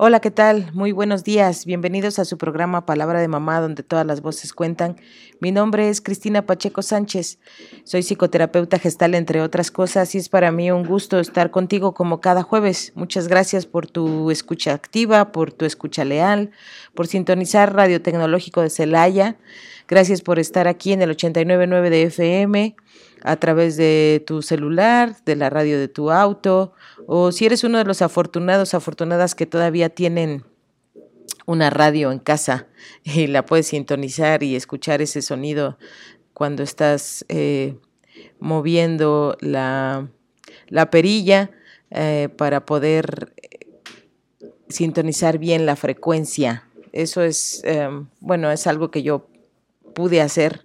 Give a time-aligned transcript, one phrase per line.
[0.00, 0.70] Hola, ¿qué tal?
[0.74, 1.66] Muy buenos días.
[1.66, 4.94] Bienvenidos a su programa Palabra de Mamá, donde todas las voces cuentan.
[5.40, 7.40] Mi nombre es Cristina Pacheco Sánchez.
[7.82, 12.20] Soy psicoterapeuta gestal, entre otras cosas, y es para mí un gusto estar contigo como
[12.20, 12.92] cada jueves.
[12.94, 16.52] Muchas gracias por tu escucha activa, por tu escucha leal,
[16.94, 19.36] por sintonizar Radio Tecnológico de Celaya.
[19.88, 22.76] Gracias por estar aquí en el 899 de FM
[23.22, 26.72] a través de tu celular, de la radio de tu auto,
[27.06, 30.44] o si eres uno de los afortunados, afortunadas que todavía tienen
[31.46, 32.66] una radio en casa
[33.04, 35.78] y la puedes sintonizar y escuchar ese sonido
[36.34, 37.76] cuando estás eh,
[38.38, 40.08] moviendo la,
[40.90, 41.50] perilla
[41.90, 43.66] eh, para poder eh,
[44.68, 46.64] sintonizar bien la frecuencia.
[46.92, 47.62] Eso es,
[48.20, 49.28] bueno, es algo que yo
[49.94, 50.64] pude hacer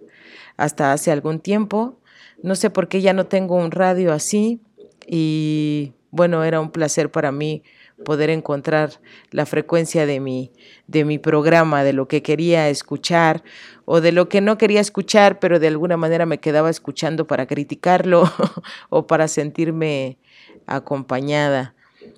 [0.56, 2.00] hasta hace algún tiempo
[2.44, 4.60] no sé por qué ya no tengo un radio así
[5.06, 7.62] y bueno, era un placer para mí
[8.04, 9.00] poder encontrar
[9.30, 10.52] la frecuencia de mi,
[10.86, 13.42] de mi programa, de lo que quería escuchar
[13.86, 17.46] o de lo que no quería escuchar, pero de alguna manera me quedaba escuchando para
[17.46, 18.30] criticarlo
[18.90, 20.18] o para sentirme
[20.66, 21.74] acompañada.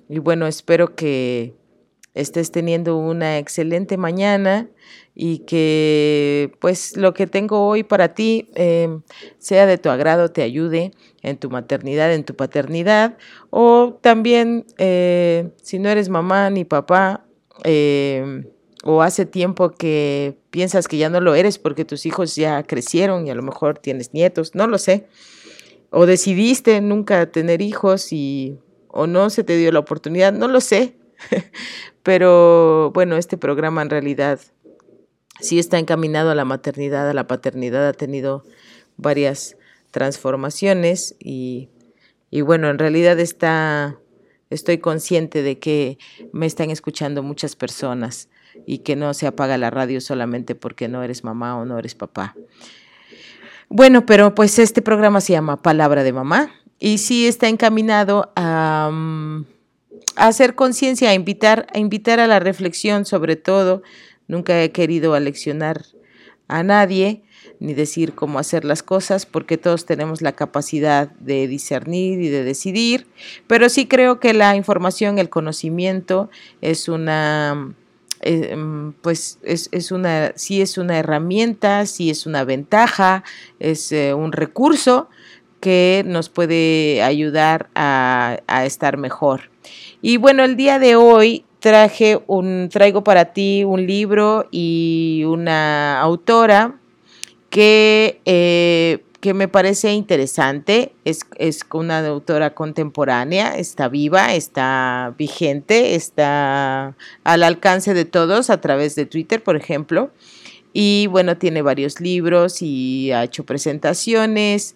[0.09, 1.55] Y bueno, espero que
[2.17, 4.69] estés teniendo una excelente mañana
[5.13, 9.01] y que pues lo que tengo hoy para ti em,
[9.37, 10.91] sea de tu agrado, te ayude
[11.21, 13.17] en tu maternidad, en tu paternidad
[13.49, 17.25] o también eh, si no eres mamá ni papá
[17.63, 18.45] em,
[18.83, 23.27] o hace tiempo que piensas que ya no lo eres porque tus hijos ya crecieron
[23.27, 25.07] y a lo mejor tienes nietos, no lo sé,
[25.89, 28.57] o decidiste nunca tener hijos y
[28.87, 30.95] o no se te dio la oportunidad, no lo sé,
[32.03, 34.39] pero bueno, este programa en realidad
[35.39, 38.43] sí está encaminado a la maternidad, a la paternidad, ha tenido
[38.97, 39.57] varias
[39.91, 41.69] transformaciones y,
[42.31, 43.97] bueno, en realidad está,
[44.49, 45.97] estoy consciente de que
[46.31, 48.29] me están escuchando muchas personas
[48.65, 51.95] y que no se apaga la radio solamente porque no eres mamá o no eres
[51.95, 52.35] papá.
[53.69, 58.89] Bueno, pero pues este programa se llama Palabra de Mamá y sí está encaminado a,
[58.91, 59.45] mm,
[60.17, 63.83] hacer conciencia, a invitar, a invitar a la reflexión sobre todo
[64.27, 65.85] Nunca he querido aleccionar
[66.47, 67.23] a nadie
[67.59, 72.43] ni decir cómo hacer las cosas, porque todos tenemos la capacidad de discernir y de
[72.43, 73.07] decidir,
[73.47, 76.29] pero sí creo que la información, el conocimiento
[76.61, 77.73] es una,
[78.21, 78.55] eh,
[79.01, 83.23] pues es, una, sí es una herramienta, sí es una ventaja,
[83.59, 85.09] es eh, un recurso
[85.59, 89.49] que nos puede ayudar a estar mejor.
[90.01, 95.99] Y bueno, el día de hoy traje un, traigo para ti un libro y una
[95.99, 96.79] autora
[97.49, 100.93] que, eh, que me parece interesante.
[101.03, 108.61] Es, es, una autora contemporánea, está viva, está vigente, está al alcance de todos a
[108.61, 110.11] través de Twitter, por ejemplo.
[110.73, 114.75] Y bueno, tiene varios libros y ha hecho presentaciones.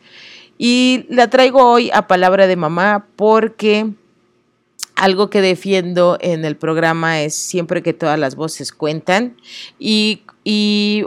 [0.57, 3.91] Y la traigo hoy a Palabra de Mamá porque
[5.01, 9.35] algo que defiendo en el programa es siempre que todas las voces cuentan
[9.79, 10.21] y,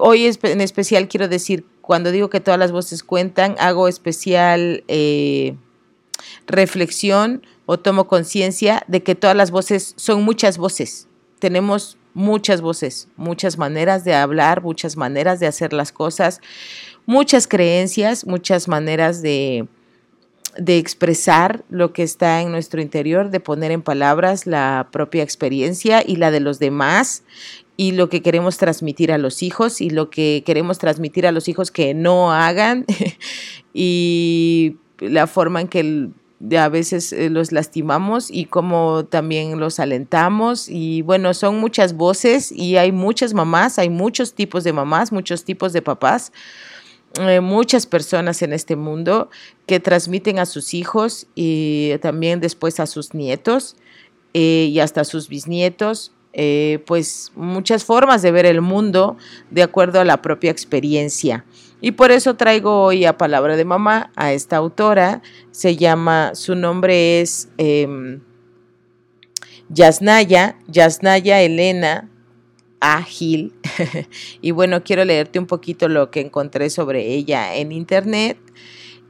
[0.00, 5.55] hoy en especial quiero decir, cuando digo que todas las voces cuentan, hago especial eh,
[6.49, 11.06] reflexión o tomo conciencia de que todas las voces son muchas voces.
[11.38, 16.41] Tenemos muchas voces, muchas maneras de hablar, muchas maneras de hacer las cosas,
[17.06, 19.69] muchas creencias, muchas maneras de,
[20.56, 26.02] de expresar lo que está en nuestro interior, de poner en palabras la propia experiencia
[26.06, 27.25] y la de los demás
[27.76, 31.49] y lo que queremos transmitir a los hijos y lo que queremos transmitir a los
[31.49, 32.87] hijos que no hagan
[33.75, 36.11] y la forma en que
[36.56, 42.52] a veces eh, los lastimamos y cómo también los alentamos y bueno, son muchas voces
[42.52, 46.32] y hay muchas mamás, hay muchos tipos de mamás, muchos tipos de papás
[47.20, 49.31] eh, muchas personas en este mundo
[49.66, 53.76] que transmiten a sus hijos y también después a sus nietos
[54.32, 59.16] eh, y hasta a sus bisnietos eh, pues muchas formas de ver el mundo
[59.50, 61.44] de acuerdo a la propia experiencia.
[61.81, 65.22] Y por eso traigo hoy a Palabra de Mamá a esta autora.
[65.52, 68.19] Se llama, su nombre es eh,
[69.69, 72.10] Yasnaya, Yasnaya Elena
[72.84, 73.54] Agil.
[74.42, 78.38] y bueno, quiero leerte un poquito lo que encontré sobre ella en internet.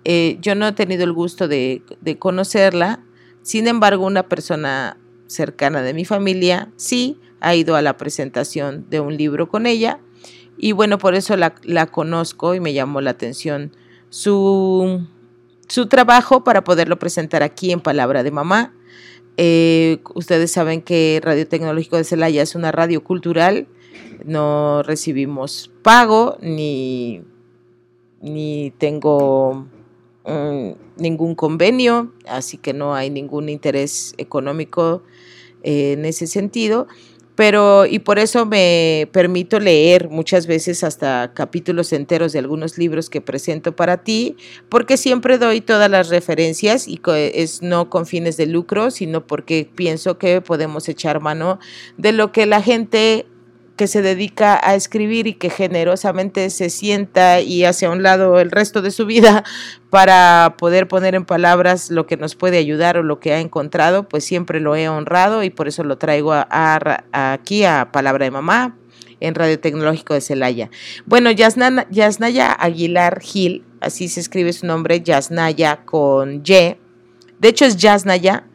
[0.05, 1.83] Eh, yo no he tenido el gusto de,
[2.19, 3.03] conocerla,
[3.43, 9.01] sin embargo, una persona cercana de mi familia sí ha ido a la presentación de
[9.01, 9.99] un libro con ella
[10.57, 13.73] y bueno, por eso la, conozco y me llamó la atención
[14.11, 15.07] su,
[15.69, 18.73] su, trabajo para poderlo presentar aquí en Palabra de Mamá.
[19.37, 23.67] Eh, ustedes saben que Radio Tecnológico de Celaya es una radio cultural,
[24.25, 27.23] no recibimos pago ni,
[28.21, 29.67] ni tengo
[30.97, 35.03] ningún convenio, así que no hay ningún interés económico
[35.63, 36.87] eh, en ese sentido
[37.35, 43.11] pero y por eso me permito leer muchas veces hasta capítulos enteros de algunos libros
[43.11, 44.37] que presento para ti,
[44.69, 49.69] porque siempre doy todas las referencias y es no con fines de lucro, sino porque
[49.75, 51.59] pienso que podemos echar mano
[51.97, 53.27] de lo que la gente
[53.77, 58.39] que se dedica a escribir y que generosamente se sienta y hace a un lado
[58.39, 59.45] el resto de su vida
[59.91, 64.09] para poder poner en palabras lo que nos puede ayudar o lo que ha encontrado,
[64.09, 68.77] pues siempre lo he honrado y por eso lo traigo aquí a Palabra de Mamá
[69.21, 70.71] en Radio Tecnológico de Celaya.
[71.07, 76.77] Bueno, Yasnaya Aguilar Gil, así se escribe su nombre, Yasnaya con Y.
[77.39, 78.47] De hecho es Yasnaya,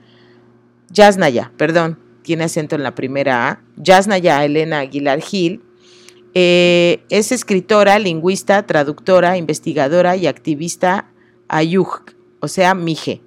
[0.89, 5.62] Yasnaya, perdón, tiene acento en la primera A, Yasnaya Elena Aguilar Gil,
[6.33, 11.12] eh, es escritora, lingüista, traductora, investigadora y activista
[11.48, 12.01] ayuj,
[12.39, 13.21] o sea, mije.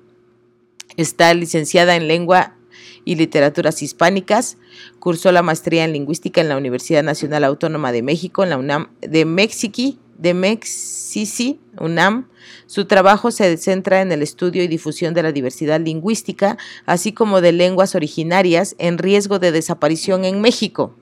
[0.96, 2.56] Está licenciada en lengua
[3.04, 4.58] y literaturas hispánicas,
[4.98, 8.88] cursó la maestría en lingüística en la Universidad Nacional Autónoma de México, en la UNAM
[9.00, 12.28] de México, de Mexici, UNAM.
[12.66, 17.40] Su trabajo se centra en el estudio y difusión de la diversidad lingüística, así como
[17.40, 20.94] de lenguas originarias en riesgo de desaparición en México.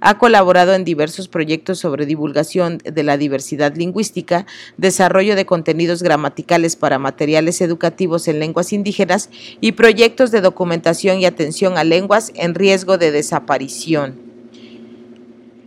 [0.00, 4.46] Ha colaborado en diversos proyectos sobre divulgación de la diversidad lingüística,
[4.78, 9.28] desarrollo de contenidos gramaticales para materiales educativos en lenguas indígenas
[9.60, 14.29] y proyectos de documentación y atención a lenguas en riesgo de desaparición.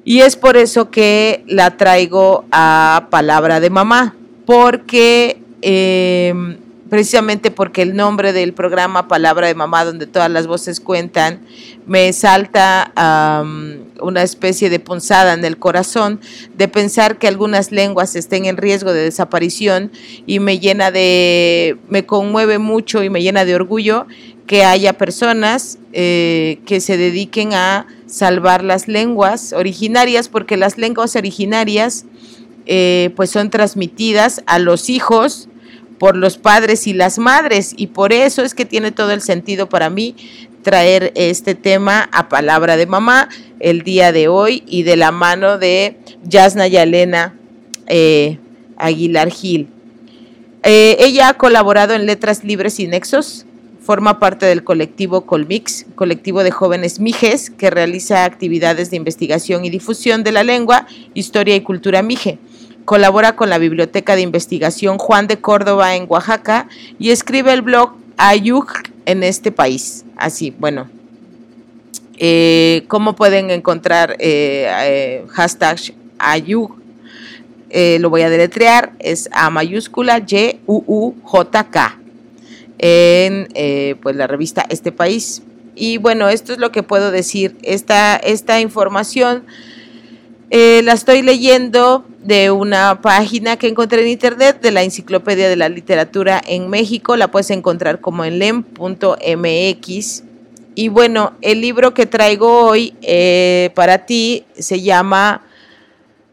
[0.06, 4.16] Y es por eso que la traigo a palabra de mamá,
[4.46, 6.58] porque em,
[6.94, 11.40] precisamente porque el nombre del programa Palabra de Mamá, donde todas las voces cuentan,
[11.88, 12.92] me salta
[14.00, 16.20] una especie de punzada en el corazón
[16.56, 19.92] de pensar que algunas lenguas estén en riesgo de desaparición
[20.28, 24.06] y me llena de, me conmueve mucho y me llena de orgullo
[24.46, 31.16] que haya personas eh, que se dediquen a salvar las lenguas originarias, porque las lenguas
[31.16, 32.06] originarias
[32.68, 35.50] eh, pues son transmitidas a los hijos
[35.98, 39.68] por los padres y las madres, y por eso es que tiene todo el sentido
[39.68, 40.16] para mí
[40.62, 43.30] traer este tema a palabra de mamá
[43.60, 47.36] el día de hoy y de la mano de Yasna Yalena
[47.88, 48.38] eh,
[48.78, 49.70] Aguilar Gil.
[50.62, 53.48] ella ha colaborado en Letras Libres y Nexos,
[53.84, 59.70] Forma parte del colectivo Colmix, colectivo de jóvenes Mijes, que realiza actividades de investigación y
[59.70, 62.38] difusión de la lengua, historia y cultura Mije.
[62.86, 67.92] Colabora con la Biblioteca de Investigación Juan de Córdoba en Oaxaca y escribe el blog
[68.16, 68.72] Ayuk
[69.06, 70.06] en este país.
[70.16, 70.88] Así, bueno.
[72.18, 75.78] Eh, ¿Cómo pueden encontrar eh, eh, hashtag
[76.20, 76.82] Ayuk?
[78.00, 82.03] lo voy a deletrear, es A mayúscula Y-U-U-J-K
[82.80, 85.44] en eh, pues la revista Este País.
[85.76, 87.58] Y bueno, esto es lo que puedo decir.
[87.64, 89.44] Esta, esta información
[90.50, 95.56] eh, la estoy leyendo de una página que encontré en internet de la Enciclopedia de
[95.56, 97.16] la Literatura en México.
[97.18, 100.24] La puedes encontrar como en lem.mx.
[100.76, 105.44] Y bueno, el libro que traigo hoy eh, para ti se llama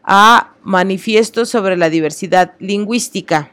[0.03, 3.50] A Manifiesto sobre la Diversidad Lingüística.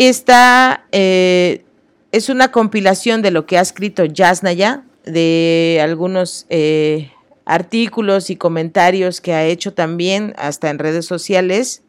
[0.00, 1.62] Esta eh,
[2.10, 7.10] es una compilación de lo que ha escrito Yasnaya, de algunos eh,
[7.44, 11.82] artículos y comentarios que ha hecho también hasta en redes sociales.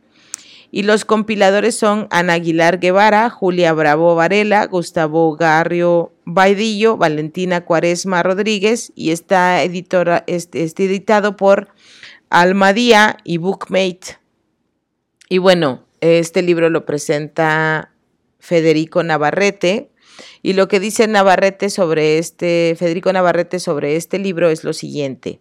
[0.71, 8.23] Y los compiladores son Ana Aguilar Guevara, Julia Bravo Varela, Gustavo Garrio Baidillo, Valentina Cuaresma
[8.23, 11.69] Rodríguez y está, editora, este, editado por
[12.29, 14.19] Almadía y Bookmate.
[15.29, 17.90] Y bueno, este libro lo presenta
[18.41, 19.89] Federico Navarrete.
[20.41, 25.39] Y lo que dice Navarrete sobre este, Federico Navarrete sobre este libro es lo siguiente.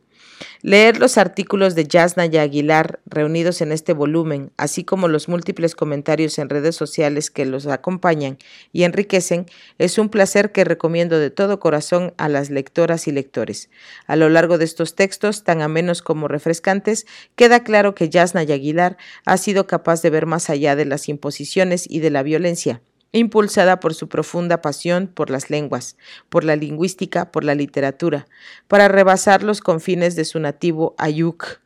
[0.62, 5.75] Leer los artículos de Yasna y Aguilar reunidos en este volumen, así como los múltiples
[5.75, 8.38] comentarios en redes sociales que los acompañan
[8.73, 9.47] y enriquecen,
[9.78, 13.71] es un placer que recomiendo de todo corazón a las lectoras y lectores.
[14.07, 18.52] A lo largo de estos textos, tan amenos como refrescantes, queda claro que Yasna y
[18.52, 22.83] Aguilar ha sido capaz de ver más allá de las imposiciones y de la violencia
[23.12, 25.97] impulsada por su profunda pasión por las lenguas,
[26.29, 28.26] por la lingüística, por la literatura,
[28.69, 31.61] para rebasar los confines de su nativo ayuk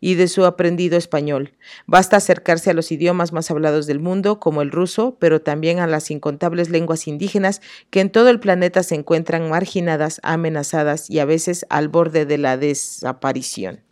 [0.00, 1.52] y de su aprendido español.
[1.86, 5.86] Basta acercarse a los idiomas más hablados del mundo, como el ruso, pero también a
[5.86, 11.24] las incontables lenguas indígenas que en todo el planeta se encuentran marginadas, amenazadas y a
[11.24, 13.87] veces al borde de la desaparición.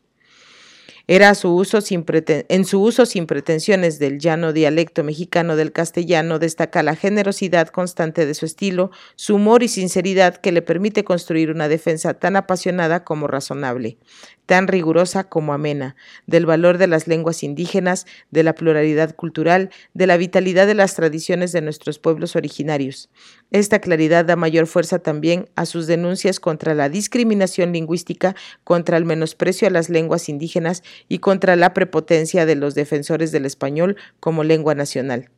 [1.08, 2.04] Era su uso sin
[2.48, 8.26] en su uso sin pretensiones del llano dialecto mexicano del castellano destaca la generosidad constante
[8.26, 13.04] de su estilo, su humor y sinceridad que le permite construir una defensa tan apasionada
[13.04, 13.98] como razonable
[14.46, 20.06] tan rigurosa como amena, del valor de las lenguas indígenas, de la pluralidad cultural, de
[20.06, 23.10] la vitalidad de las tradiciones de nuestros pueblos originarios.
[23.50, 28.34] Esta claridad da mayor fuerza también a sus denuncias contra la discriminación lingüística,
[28.64, 33.46] contra el menosprecio a las lenguas indígenas y contra la prepotencia de los defensores del
[33.46, 35.30] español como lengua nacional.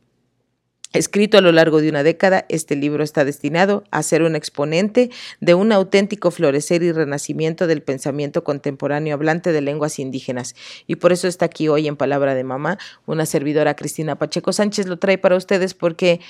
[0.91, 5.11] Escrito a lo largo de una década, este libro está destinado a ser un exponente
[5.39, 10.55] de un auténtico florecer y renacimiento del pensamiento contemporáneo hablante de lenguas indígenas.
[10.87, 12.79] Y por eso está aquí hoy en Palabra de Mamá.
[13.05, 16.21] Una servidora, Cristina Pacheco Sánchez, lo trae para ustedes porque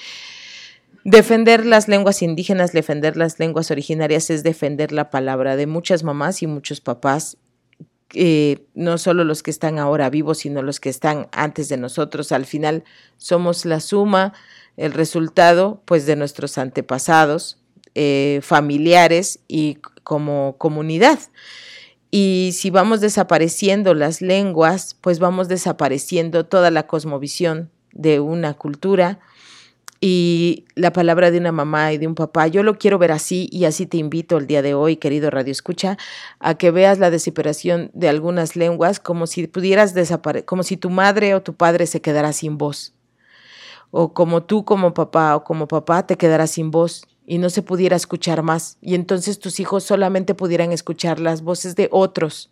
[1.05, 6.43] defender las lenguas indígenas, defender las lenguas originarias es defender la palabra de muchas mamás
[6.43, 7.37] y muchos papás
[8.73, 12.31] no solo los que están ahora vivos, sino los que están antes de nosotros.
[12.31, 12.83] Al final
[13.17, 14.33] somos la suma,
[14.77, 17.59] el resultado, pues, de nuestros antepasados,
[17.95, 21.19] eh, familiares y como comunidad.
[22.11, 29.19] Y si vamos desapareciendo las lenguas, pues vamos desapareciendo toda la cosmovisión de una cultura,
[30.01, 32.47] y la palabra de una mamá y de un papá.
[32.47, 35.51] Yo lo quiero ver así y así te invito el día de hoy, querido Radio
[35.51, 35.97] Escucha,
[36.39, 40.89] a que veas la desesperación de algunas lenguas como si pudieras desaparecer, como si tu
[40.89, 42.93] madre o tu padre se quedara sin voz.
[43.91, 47.61] O como tú como papá o como papá te quedaras sin voz y no se
[47.61, 48.77] pudiera escuchar más.
[48.81, 52.51] Y entonces tus hijos solamente pudieran escuchar las voces de otros.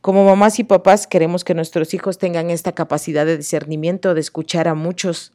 [0.00, 4.68] Como mamás y papás queremos que nuestros hijos tengan esta capacidad de discernimiento, de escuchar
[4.68, 5.32] a muchos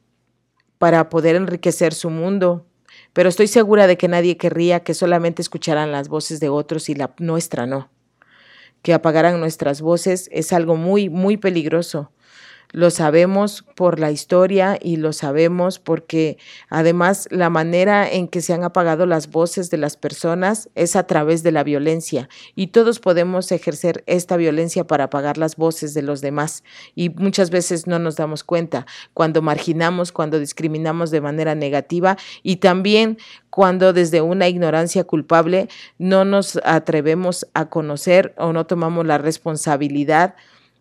[0.77, 2.65] para poder enriquecer su mundo.
[3.13, 6.95] Pero estoy segura de que nadie querría que solamente escucharan las voces de otros y
[6.95, 7.89] la nuestra no.
[8.81, 12.11] Que apagaran nuestras voces es algo muy, muy peligroso.
[12.71, 16.37] Lo sabemos por la historia y lo sabemos porque
[16.69, 21.07] además la manera en que se han apagado las voces de las personas es a
[21.07, 26.01] través de la violencia y todos podemos ejercer esta violencia para apagar las voces de
[26.01, 31.55] los demás y muchas veces no nos damos cuenta cuando marginamos, cuando discriminamos de manera
[31.55, 33.17] negativa y también
[33.49, 40.35] cuando desde una ignorancia culpable no nos atrevemos a conocer o no tomamos la responsabilidad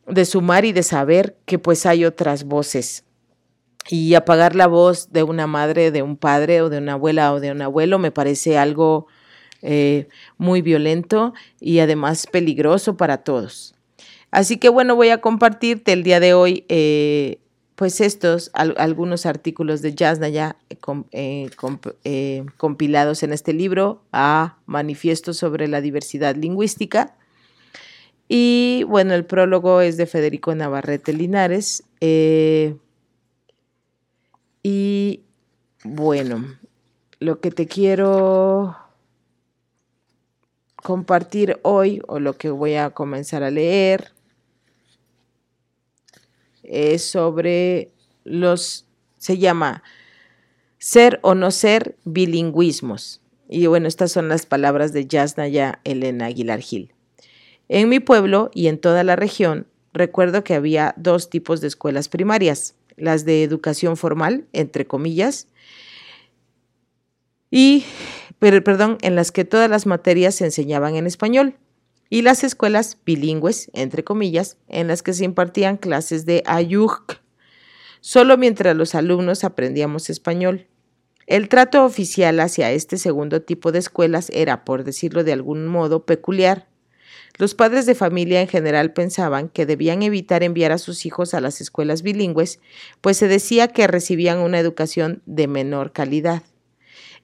[0.07, 3.05] de sumar y de saber que pues hay otras voces.
[3.89, 7.41] Y apagar la voz de una madre, de un padre o de una abuela o
[7.41, 9.07] de un abuelo me parece algo
[9.63, 10.09] eh,
[10.39, 13.75] muy violento y además peligroso para todos.
[14.31, 17.39] Así que bueno, voy a compartirte el día de hoy eh,
[17.77, 20.57] pues estos, algunos artículos de Jasna ya
[21.13, 21.51] eh,
[22.57, 27.15] compilados en este libro a Manifiesto sobre la Diversidad Lingüística
[28.29, 31.85] y bueno, el prólogo es de Federico Navarrete Linares.
[32.01, 32.77] Eh,
[34.63, 35.23] y
[35.85, 36.59] bueno,
[37.21, 38.77] lo que te quiero
[40.75, 44.13] compartir hoy, o lo que voy a comenzar a leer,
[46.65, 47.93] es sobre
[48.25, 48.87] los,
[49.19, 49.85] se llama
[50.79, 53.21] ser o no ser bilingüismos.
[53.49, 56.96] Y bueno, estas son las palabras de Yasnaya Elena Aguilar Gil.
[57.69, 62.09] En mi pueblo y en toda la región recuerdo que había dos tipos de escuelas
[62.09, 65.49] primarias, las de educación formal, entre comillas,
[67.51, 67.85] y,
[68.39, 71.55] pero, perdón, en las que todas las materias se enseñaban en español,
[72.09, 77.21] y las escuelas bilingües, entre comillas, en las que se impartían clases de ayuk,
[78.01, 80.67] solo mientras los alumnos aprendíamos español.
[81.27, 86.05] El trato oficial hacia este segundo tipo de escuelas era, por decirlo de algún modo,
[86.05, 86.69] peculiar
[87.39, 91.41] los padres de familia en general pensaban que debían evitar enviar a sus hijos a
[91.41, 92.61] las escuelas bilingües,
[93.01, 96.43] pues se decía que recibían una educación de menor calidad.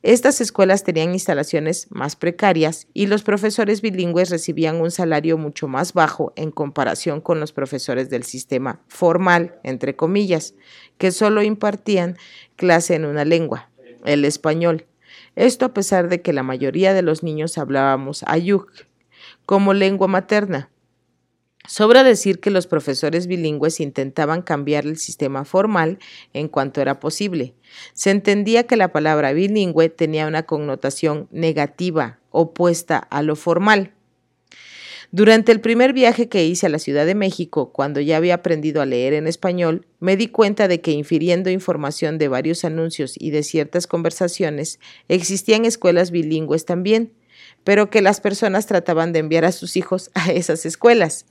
[0.03, 5.93] Estas escuelas tenían instalaciones más precarias y los profesores bilingües recibían un salario mucho más
[5.93, 10.55] bajo en comparación con los profesores del sistema formal, entre comillas,
[10.99, 12.17] que solo impartían
[12.57, 13.71] clase en una lengua,
[14.05, 14.87] el español.
[15.37, 18.73] Esto a pesar de que la mayoría de los niños hablábamos ayuk
[19.47, 20.71] como lengua materna.
[21.67, 25.99] Sobra decir que los profesores bilingües intentaban cambiar el sistema formal
[26.33, 27.55] en cuanto era posible.
[27.95, 33.93] Se entendía que la palabra bilingüe tenía una connotación negativa, opuesta a lo formal.
[35.15, 38.81] Durante el primer viaje que hice a la Ciudad de México, cuando ya había aprendido
[38.81, 43.31] a leer en español, me di cuenta de que infiriendo información de varios anuncios y
[43.31, 47.13] de ciertas conversaciones, existían escuelas bilingües también
[47.65, 51.27] pero que las personas trataban de enviar a sus hijos a esas escuelas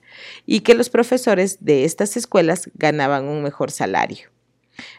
[0.46, 4.30] y que los profesores de estas escuelas ganaban un mejor salario.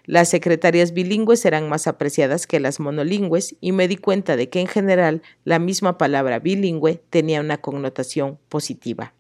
[0.05, 4.61] Las secretarias bilingües eran más apreciadas que las monolingües y me di cuenta de que
[4.61, 9.15] en general la misma palabra bilingüe tenía una connotación positiva.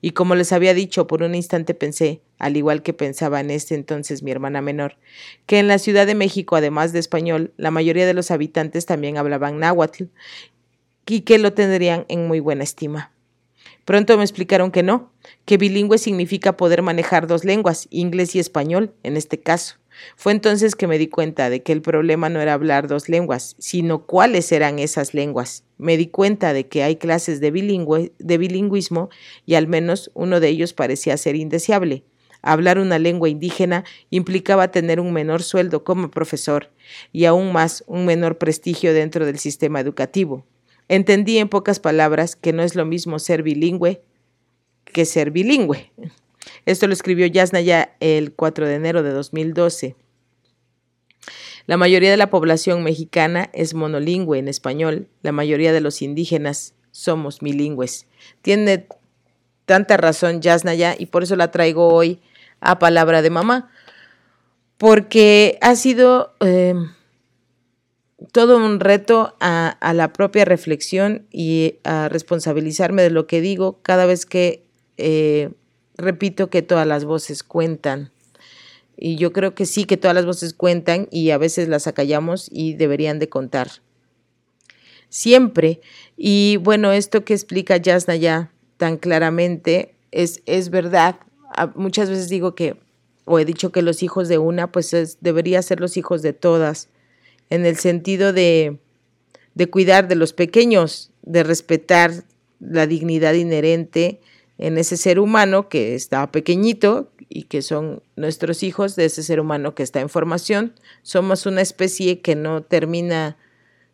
[0.00, 3.74] Y como les había dicho, por un instante pensé, al igual que pensaba en este
[3.74, 4.96] entonces mi hermana menor,
[5.46, 9.16] que en la Ciudad de México, además de español, la mayoría de los habitantes también
[9.16, 10.04] hablaban náhuatl
[11.10, 13.12] y que lo tendrían en muy buena estima.
[13.84, 15.12] Pronto me explicaron que no,
[15.44, 19.76] que bilingüe significa poder manejar dos lenguas, inglés y español, en este caso.
[20.16, 23.56] Fue entonces que me di cuenta de que el problema no era hablar dos lenguas,
[23.58, 25.64] sino cuáles eran esas lenguas.
[25.78, 29.10] Me di cuenta de que hay clases de, bilingüe, de bilingüismo
[29.44, 32.04] y al menos uno de ellos parecía ser indeseable.
[32.42, 36.70] Hablar una lengua indígena implicaba tener un menor sueldo como profesor
[37.12, 40.46] y aún más un menor prestigio dentro del sistema educativo.
[40.90, 44.02] Entendí en pocas palabras que no es lo mismo ser bilingüe
[44.92, 45.92] que ser bilingüe.
[46.66, 49.94] Esto lo escribió Yasnaya el 4 de enero de 2012.
[51.66, 56.74] La mayoría de la población mexicana es monolingüe en español, la mayoría de los indígenas
[56.90, 58.08] somos bilingües.
[58.42, 58.88] Tiene
[59.66, 62.20] tanta razón Yasnaya y por eso la traigo hoy
[62.58, 63.70] a palabra de mamá,
[64.76, 66.34] porque ha sido...
[66.40, 66.74] Eh,
[68.32, 74.06] todo un reto a, la propia reflexión y a responsabilizarme de lo que digo cada
[74.06, 74.62] vez que
[74.98, 75.50] eh,
[75.96, 78.10] repito que todas las voces cuentan.
[78.96, 82.48] Y yo creo que sí que todas las voces cuentan y a veces las acallamos
[82.52, 83.70] y deberían de contar.
[85.08, 85.80] Siempre.
[86.16, 91.16] Y bueno, esto que explica Yasna ya tan claramente es, es verdad.
[91.74, 92.76] Muchas veces digo que,
[93.24, 96.34] o he dicho que los hijos de una, pues es, debería ser los hijos de
[96.34, 96.88] todas
[97.50, 98.78] en el sentido de,
[99.54, 102.24] de cuidar de los pequeños, de respetar
[102.60, 104.20] la dignidad inherente
[104.58, 109.40] en ese ser humano que está pequeñito y que son nuestros hijos de ese ser
[109.40, 110.74] humano que está en formación.
[111.02, 113.36] Somos una especie que no termina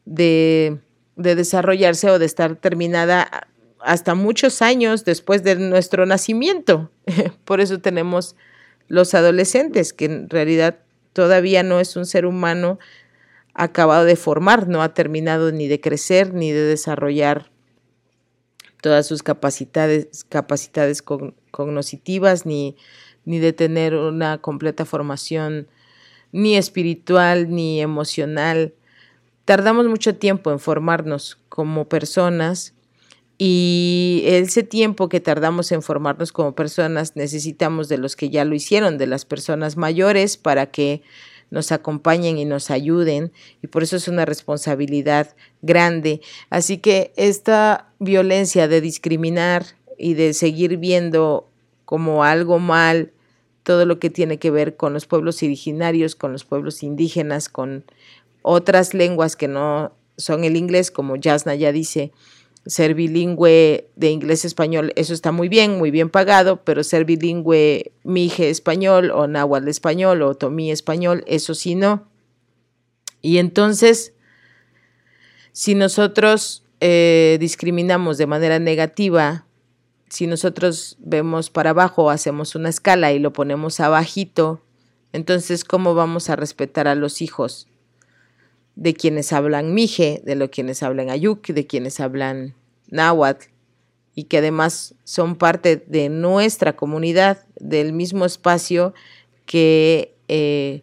[0.05, 0.79] de,
[1.17, 6.91] de desarrollarse o de estar terminada hasta muchos años después de nuestro nacimiento.
[7.45, 8.35] Por eso tenemos
[8.89, 10.79] los adolescentes, que en realidad
[11.13, 12.79] todavía no es un ser humano
[13.57, 17.51] acabado de formar, no ha terminado ni de crecer ni de desarrollar
[18.83, 22.77] todas sus capacidades, capacidades cognitivas, ni,
[23.25, 25.69] ni de tener una completa formación
[26.33, 28.75] ni espiritual ni emocional.
[29.47, 32.75] Tardamos mucho tiempo en formarnos como personas
[33.39, 38.55] y ese tiempo que tardamos en formarnos como personas necesitamos de los que ya lo
[38.55, 41.03] hicieron, de las personas mayores, para que
[41.51, 43.33] nos acompañen y nos ayuden
[43.63, 46.21] y por eso es una responsabilidad grande.
[46.51, 49.67] Así que esta violencia de discriminar
[49.99, 51.49] y de seguir viendo
[51.85, 53.13] como algo mal
[53.63, 57.85] todo lo que tiene que ver con los pueblos originarios, con los pueblos indígenas, con
[58.43, 62.13] otras lenguas que no son el inglés, como Jasna ya dice,
[62.67, 69.11] ser bilingüe de inglés-español, eso está muy bien, muy bien pagado, pero ser bilingüe mije-español
[69.13, 72.09] o náhuatl-español o tomí-español, eso sí no.
[73.23, 74.13] Y entonces,
[75.53, 79.47] si nosotros eh, discriminamos de manera negativa,
[80.09, 84.61] si nosotros vemos para abajo, hacemos una escala y lo ponemos abajito,
[85.13, 87.69] entonces, ¿cómo vamos a respetar a los hijos?
[88.77, 92.55] De quienes hablan mije, de los quienes hablan ayuk, de quienes hablan
[92.89, 93.47] náhuatl
[94.17, 98.95] y que además son parte de nuestra comunidad, del mismo espacio
[99.45, 100.83] que eh,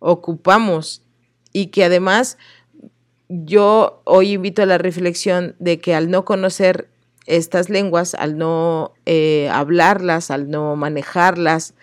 [0.00, 1.02] ocupamos.
[1.52, 2.38] Y que además
[3.28, 6.88] yo hoy invito a la reflexión de que al no conocer
[7.26, 11.74] estas lenguas, al no eh, hablarlas, al no manejarlas,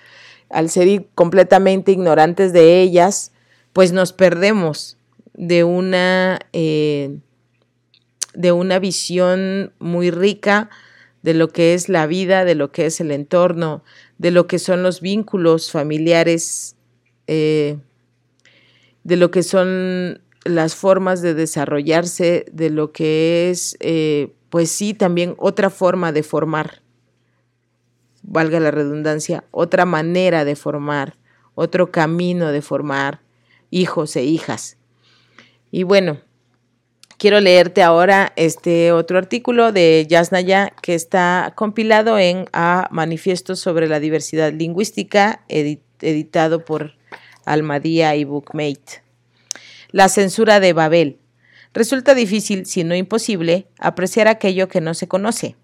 [0.49, 3.31] al ser completamente ignorantes de ellas,
[3.71, 4.98] pues nos perdemos
[5.39, 7.17] de una, eh,
[8.33, 10.69] de una visión muy rica
[11.21, 13.81] de lo que es la vida, de lo que es el entorno,
[14.17, 16.75] de lo que son los vínculos familiares,
[17.27, 17.77] eh,
[19.05, 24.93] de lo que son las formas de desarrollarse, de lo que es, eh, pues sí,
[24.93, 26.81] también otra forma de formar,
[28.23, 31.15] valga la redundancia, otra manera de formar,
[31.55, 33.21] otro camino de formar
[33.71, 34.78] hijos e hijas.
[35.71, 36.19] Y bueno,
[37.17, 43.87] quiero leerte ahora este otro artículo de Yasnaya que está compilado en A Manifiesto sobre
[43.87, 46.93] la Diversidad Lingüística, editado por
[47.45, 49.03] Almadía y Bookmate.
[49.91, 51.19] La censura de Babel.
[51.73, 55.55] Resulta difícil, si no imposible, apreciar aquello que no se conoce.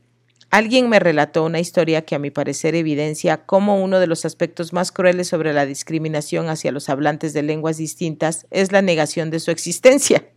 [0.55, 4.71] Alguien me relató una historia que a mi parecer evidencia cómo uno de los aspectos
[4.71, 9.41] más crueles sobre la discriminación hacia los hablantes de lenguas distintas es la negación de
[9.41, 10.29] su existencia.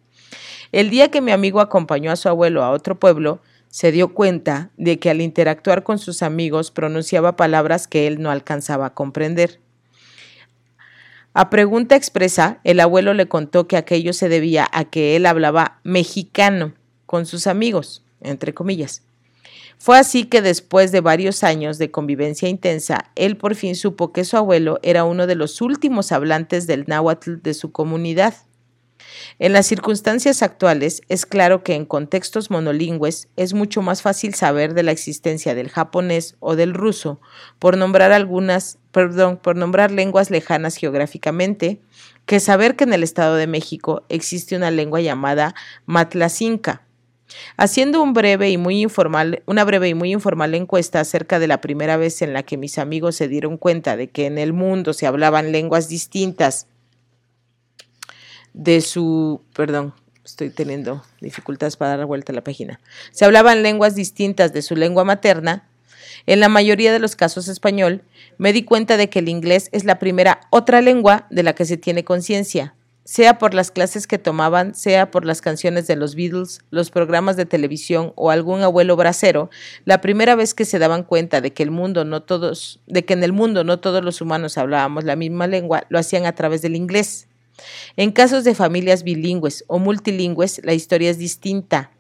[0.73, 4.71] El día que mi amigo acompañó a su abuelo a otro pueblo, se dio cuenta
[4.77, 9.61] de que al interactuar con sus amigos pronunciaba palabras que él no alcanzaba a comprender.
[11.33, 15.79] A pregunta expresa, el abuelo le contó que aquello se debía a que él hablaba
[15.85, 16.75] mexicano
[17.07, 19.03] con sus amigos, entre comillas.
[19.79, 24.25] Fue así que después de varios años de convivencia intensa, él por fin supo que
[24.25, 28.35] su abuelo era uno de los últimos hablantes del náhuatl de su comunidad.
[29.39, 34.75] En las circunstancias actuales, es claro que en contextos monolingües es mucho más fácil saber
[34.75, 37.21] de la existencia del japonés o del ruso,
[37.61, 41.81] por nombrar algunas, perdón, por nombrar lenguas lejanas geográficamente,
[42.27, 45.55] que saber que en el Estado de México existe una lengua llamada
[45.87, 46.88] matlacinca
[47.57, 51.61] Haciendo un breve y muy informal, una breve y muy informal encuesta acerca de la
[51.61, 54.93] primera vez en la que mis amigos se dieron cuenta de que en el mundo
[54.93, 56.67] se hablaban lenguas distintas
[58.55, 62.81] de su, perdón, estoy teniendo dificultades para dar vuelta a la página.
[63.13, 65.69] Se hablaban lenguas distintas de su lengua materna,
[66.27, 68.03] en la mayoría de los casos español,
[68.37, 71.65] me di cuenta de que el inglés es la primera otra lengua de la que
[71.65, 72.75] se tiene conciencia
[73.09, 77.39] sea por las clases que tomaban, sea por las canciones de los Beatles, los programas
[77.39, 79.49] de televisión o algún abuelo bracero,
[79.87, 83.15] la primera vez que se daban cuenta de que el mundo no todos, de que
[83.15, 86.61] en el mundo no todos los humanos hablábamos la misma lengua, lo hacían a través
[86.61, 87.29] del inglés.
[87.97, 91.93] En casos de familias bilingües o multilingües, la historia es distinta.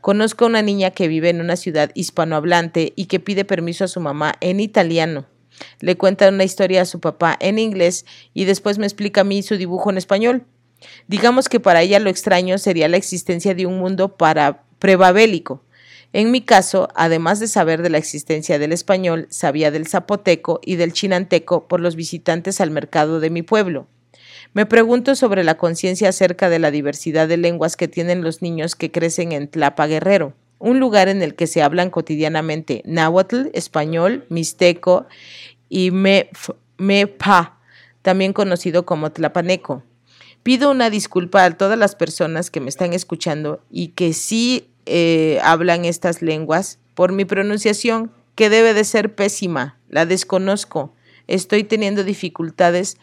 [0.00, 3.88] Conozco a una niña que vive en una ciudad hispanohablante y que pide permiso a
[3.88, 5.26] su mamá en italiano.
[5.80, 9.42] Le cuenta una historia a su papá en inglés y después me explica a mí
[9.42, 10.46] su dibujo en español.
[11.08, 15.62] Digamos que para ella lo extraño sería la existencia de un mundo para prebabélico.
[16.12, 20.76] En mi caso, además de saber de la existencia del español, sabía del zapoteco y
[20.76, 23.86] del chinanteco por los visitantes al mercado de mi pueblo.
[24.52, 28.76] Me pregunto sobre la conciencia acerca de la diversidad de lenguas que tienen los niños
[28.76, 34.26] que crecen en Tlapa Guerrero, un lugar en el que se hablan cotidianamente náhuatl, español,
[34.28, 35.06] mixteco
[35.70, 37.58] y mepa,
[38.02, 39.82] también conocido como tlapaneco.
[40.42, 45.38] Pido una disculpa a todas las personas que me están escuchando y que sí eh,
[45.44, 49.78] hablan estas lenguas por mi pronunciación, que debe de ser pésima.
[49.88, 50.94] La desconozco.
[51.28, 52.96] Estoy teniendo dificultades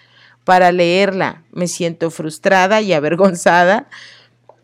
[0.44, 1.44] para leerla.
[1.52, 3.88] Me siento frustrada y avergonzada.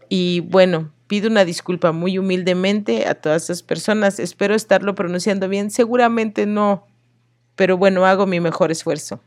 [0.10, 4.20] Y bueno, pido una disculpa muy humildemente a todas esas personas.
[4.20, 5.72] Espero estarlo pronunciando bien.
[5.72, 6.86] Seguramente no,
[7.56, 9.22] pero bueno, hago mi mejor esfuerzo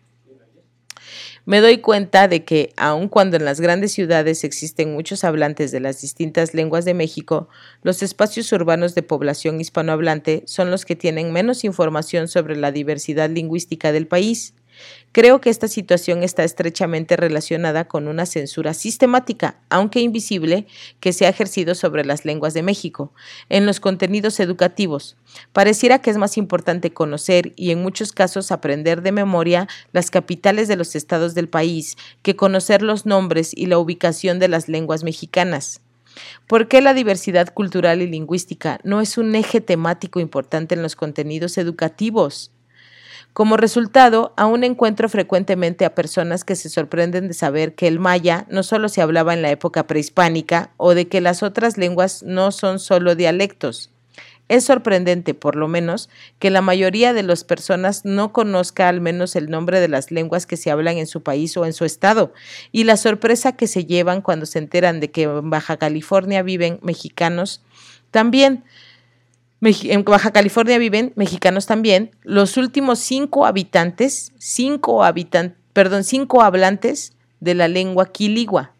[1.49, 5.81] me doy cuenta de que, aun cuando en las grandes ciudades existen muchos hablantes de
[5.81, 7.49] las distintas lenguas de México,
[7.83, 13.31] los espacios urbanos de población hispanohablante son los que tienen menos información sobre la diversidad
[13.31, 14.53] lingüística del país.
[15.12, 20.67] Creo que esta situación está estrechamente relacionada con una censura sistemática, aunque invisible,
[21.01, 23.12] que se ha ejercido sobre las lenguas de México,
[23.49, 25.17] en los contenidos educativos.
[25.53, 30.69] Pareciera que es más importante conocer y en muchos casos aprender de memoria las capitales
[30.69, 35.05] de los estados del país que conocer los nombres y la ubicación de las lenguas
[35.05, 35.81] mexicanas.
[36.47, 40.97] ¿Por qué la diversidad cultural y lingüística no es un eje temático importante en los
[40.97, 42.51] contenidos educativos?
[43.38, 48.46] Como resultado, aún encuentro frecuentemente a personas que se sorprenden de saber que el maya
[48.51, 52.51] no solo se hablaba en la época prehispánica o de que las otras lenguas no
[52.51, 53.92] son solo dialectos.
[54.48, 59.37] Es sorprendente, por lo menos, que la mayoría de las personas no conozca al menos
[59.37, 62.33] el nombre de las lenguas que se hablan en su país o en su estado,
[62.72, 66.81] y la sorpresa que se llevan cuando se enteran de que en Baja California viven
[66.83, 67.62] mexicanos
[68.11, 68.64] también,
[69.61, 72.11] en Baja California viven mexicanos también.
[72.23, 78.73] Los últimos cinco habitantes, cinco habitantes, perdón, cinco hablantes de la lengua quiligua.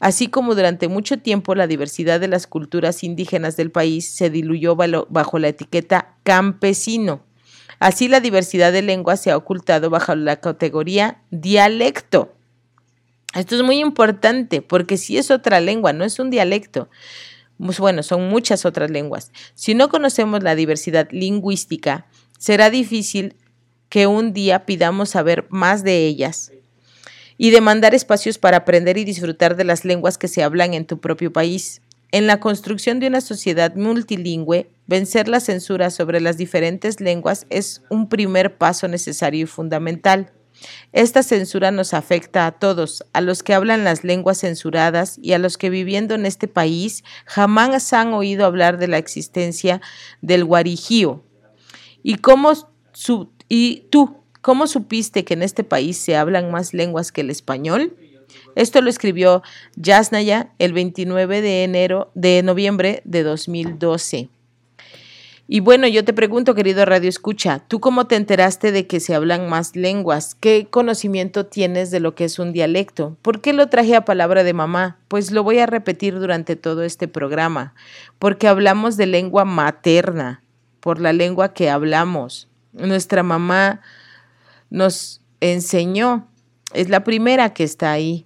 [0.00, 4.74] así como durante mucho tiempo la diversidad de las culturas indígenas del país se diluyó
[4.74, 7.22] bajo la etiqueta campesino.
[7.78, 12.34] Así la diversidad de lenguas se ha ocultado bajo la categoría dialecto.
[13.34, 16.88] Esto es muy importante porque si es otra lengua, no es un dialecto.
[17.64, 19.32] Pues bueno, son muchas otras lenguas.
[19.54, 22.06] Si no conocemos la diversidad lingüística,
[22.38, 23.36] será difícil
[23.90, 26.52] que un día pidamos saber más de ellas
[27.36, 31.00] y demandar espacios para aprender y disfrutar de las lenguas que se hablan en tu
[31.00, 31.82] propio país.
[32.12, 37.82] En la construcción de una sociedad multilingüe, vencer la censura sobre las diferentes lenguas es
[37.90, 40.32] un primer paso necesario y fundamental.
[40.92, 45.38] Esta censura nos afecta a todos, a los que hablan las lenguas censuradas y a
[45.38, 49.80] los que viviendo en este país jamás han oído hablar de la existencia
[50.20, 51.22] del guarijío.
[52.02, 52.52] ¿Y, cómo
[53.48, 57.96] y tú, cómo supiste que en este país se hablan más lenguas que el español?
[58.54, 59.42] Esto lo escribió
[59.76, 64.28] Yasnaya el 29 de enero de noviembre de 2012.
[65.52, 69.16] Y bueno, yo te pregunto, querido Radio Escucha, ¿tú cómo te enteraste de que se
[69.16, 70.36] hablan más lenguas?
[70.36, 73.16] ¿Qué conocimiento tienes de lo que es un dialecto?
[73.20, 75.00] ¿Por qué lo traje a palabra de mamá?
[75.08, 77.74] Pues lo voy a repetir durante todo este programa,
[78.20, 80.40] porque hablamos de lengua materna,
[80.78, 82.46] por la lengua que hablamos.
[82.72, 83.80] Nuestra mamá
[84.70, 86.28] nos enseñó,
[86.74, 88.24] es la primera que está ahí.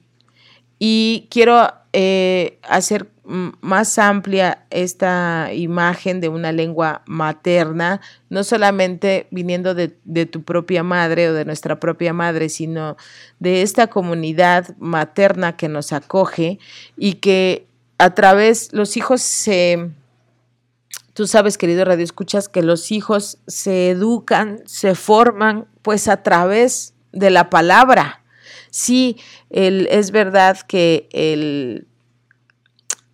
[0.79, 9.75] Y quiero eh, hacer más amplia esta imagen de una lengua materna, no solamente viniendo
[9.75, 12.97] de, de, tu propia madre o de nuestra propia madre, sino
[13.39, 16.59] de esta comunidad materna que nos acoge
[16.97, 17.67] y que
[17.99, 19.91] a través, los hijos se,
[21.15, 26.95] tú sabes querido Radio Escuchas, que los hijos se educan, se forman pues a través
[27.13, 28.23] de la palabra.
[28.71, 29.17] Sí,
[29.51, 31.87] es verdad que el,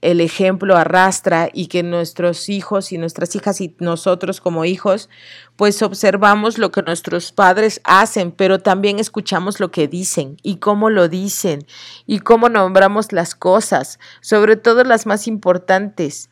[0.02, 5.10] el ejemplo arrastra y que nuestros hijos y nuestras hijas y nosotros como hijos,
[5.56, 10.88] pues observamos lo que nuestros padres hacen, pero también escuchamos lo que dicen y cómo
[10.88, 11.66] lo dicen
[12.06, 16.30] y cómo nombramos las cosas, sobre todo las más importantes.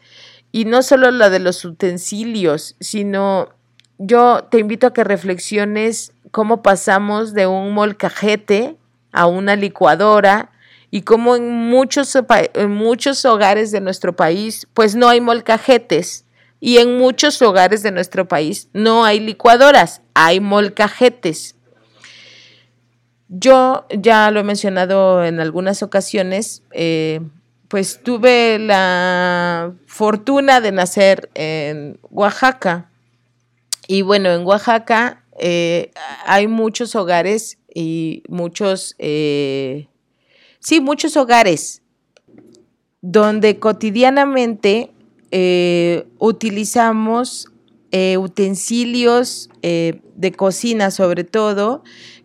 [0.51, 3.51] Y no solo la de los utensilios, sino
[3.99, 8.77] yo te invito a que reflexiones cómo pasamos de un molcajete
[9.13, 10.53] a una licuadora
[10.91, 12.17] y como en muchos,
[12.55, 16.25] en muchos hogares de nuestro país, pues no hay molcajetes
[16.61, 21.55] y en muchos hogares de nuestro país no hay licuadoras, hay molcajetes.
[23.29, 27.21] Yo ya lo he mencionado en algunas ocasiones, eh,
[27.69, 32.91] pues tuve la fortuna de nacer en Oaxaca.
[33.87, 35.91] Y bueno, en Oaxaca eh,
[36.25, 39.89] hay muchos hogares y muchos, eh,
[40.61, 41.83] sí, muchos hogares
[43.01, 44.91] donde cotidianamente
[45.31, 47.49] eh, utilizamos
[47.91, 51.83] eh, utensilios de cocina sobre todo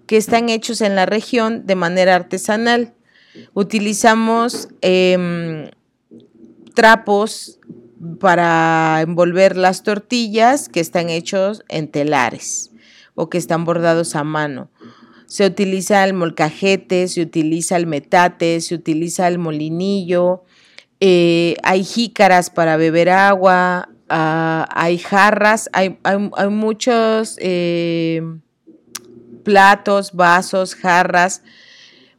[0.07, 2.93] que están hechos en la región de manera artesanal.
[3.53, 5.69] Utilizamos em,
[6.75, 7.59] trapos
[8.19, 12.71] para envolver las tortillas que están hechos en telares
[13.15, 14.69] o que están bordados a mano
[15.33, 20.43] se utiliza el molcajete, se utiliza el metate, se utiliza el molinillo,
[20.99, 25.97] eh, hay jícaras para beber agua, ah, hay jarras, hay,
[26.51, 28.21] muchos eh,
[29.43, 31.41] platos, vasos, jarras,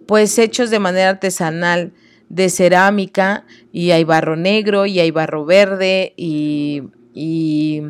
[0.09, 1.93] pues hechos de manera artesanal
[2.29, 6.83] de cerámica y hay barro negro y hay barro verde y,
[7.15, 7.81] y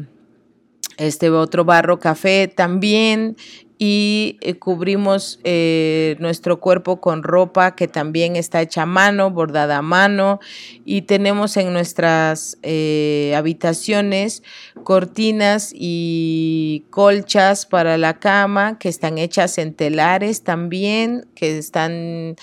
[0.99, 3.39] este otro barro café también
[3.79, 9.79] y eh, cubrimos eh, nuestro cuerpo con ropa que también está hecha a mano, bordada
[9.79, 10.39] a mano
[10.85, 14.43] y tenemos en nuestras eh, habitaciones
[14.85, 22.37] cortinas y colchas para la cama que están hechas en telares también, que están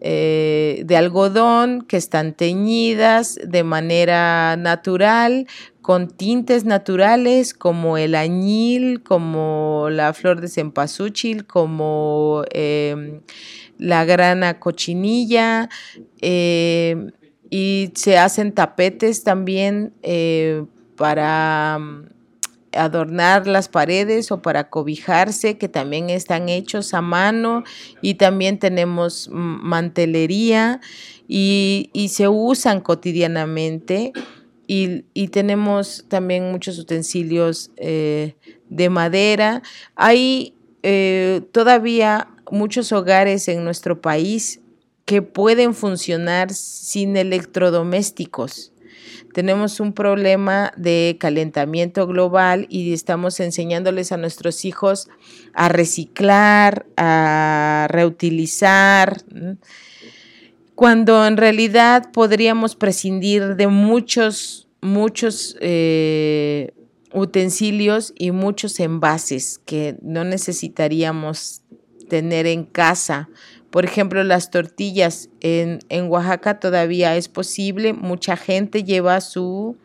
[0.00, 5.46] de algodón, que están teñidas de manera natural,
[5.86, 13.20] con tintes naturales como el añil, como la flor de cempasúchil, como em,
[13.78, 15.68] la grana cochinilla,
[16.20, 17.12] em,
[17.50, 20.64] y se hacen tapetes también eh,
[20.96, 21.78] para
[22.76, 27.64] adornar las paredes o para cobijarse, que también están hechos a mano,
[28.02, 30.80] y también tenemos mantelería
[31.28, 34.12] y, y se usan cotidianamente
[34.66, 38.34] y, tenemos también muchos utensilios eh,
[38.68, 39.62] de madera.
[39.94, 44.60] Hay eh, todavía muchos hogares en nuestro país
[45.04, 48.72] que pueden funcionar sin electrodomésticos.
[49.36, 55.10] Tenemos un problema de calentamiento global y estamos enseñándoles a nuestros hijos
[55.52, 59.20] a reciclar, a reutilizar,
[60.74, 66.72] cuando en realidad podríamos prescindir de muchos, muchos eh,
[67.12, 71.60] utensilios y muchos envases que no necesitaríamos
[72.08, 73.28] tener en casa.
[73.70, 77.92] Por ejemplo, las tortillas en, en, Oaxaca todavía es posible.
[77.92, 79.76] Mucha gente lleva su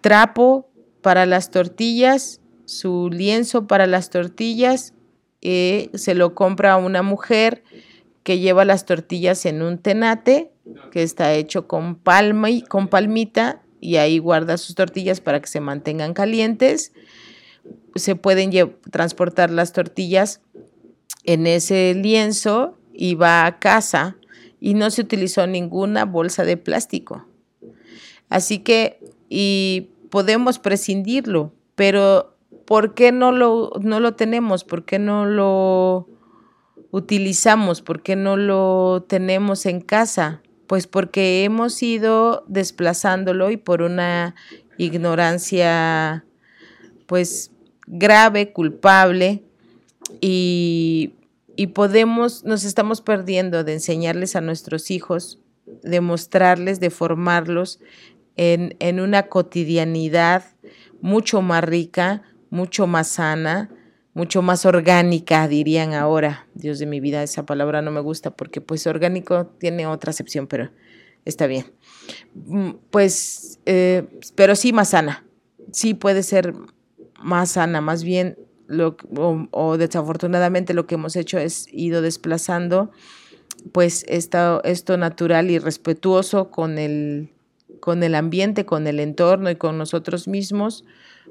[0.00, 0.68] trapo
[1.02, 4.94] para las tortillas, su lienzo para las tortillas,
[5.40, 7.62] eh, se lo compra a una mujer
[8.22, 10.50] que lleva las tortillas en un tenate
[10.90, 15.46] que está hecho con palma y con palmita y ahí guarda sus tortillas para que
[15.46, 16.92] se mantengan calientes.
[17.94, 18.50] Se pueden
[18.90, 20.40] transportar las tortillas
[21.24, 24.16] en ese lienzo y va a casa
[24.60, 27.24] y no se utilizó ninguna bolsa de plástico.
[28.28, 34.64] Así que, y podemos prescindirlo, pero ¿por qué no lo, no lo tenemos?
[34.64, 36.08] ¿Por qué no lo
[36.90, 37.82] utilizamos?
[37.82, 40.42] ¿Por qué no lo tenemos en casa?
[40.66, 44.34] Pues porque hemos ido desplazándolo y por una
[44.76, 46.24] ignorancia
[47.06, 47.52] pues
[47.86, 49.44] grave, culpable
[50.20, 51.12] y,
[51.58, 57.80] y podemos, nos estamos perdiendo de enseñarles a nuestros hijos, de mostrarles, de formarlos
[58.36, 60.44] en, en una cotidianidad
[61.00, 63.70] mucho más rica, mucho más sana,
[64.14, 66.46] mucho más orgánica, dirían ahora.
[66.54, 70.46] Dios de mi vida, esa palabra no me gusta porque pues orgánico tiene otra acepción,
[70.46, 70.70] pero
[71.24, 71.72] está bien.
[72.36, 75.26] Mm, pues, eh, pero sí más sana.
[75.72, 76.54] Sí puede ser
[77.20, 78.96] más sana, más bien lo,
[79.50, 82.90] o, desafortunadamente lo que hemos hecho es ido desplazando
[83.72, 87.32] pues esto, esto natural y respetuoso con el,
[87.80, 90.84] con el ambiente, con el entorno y con nosotros mismos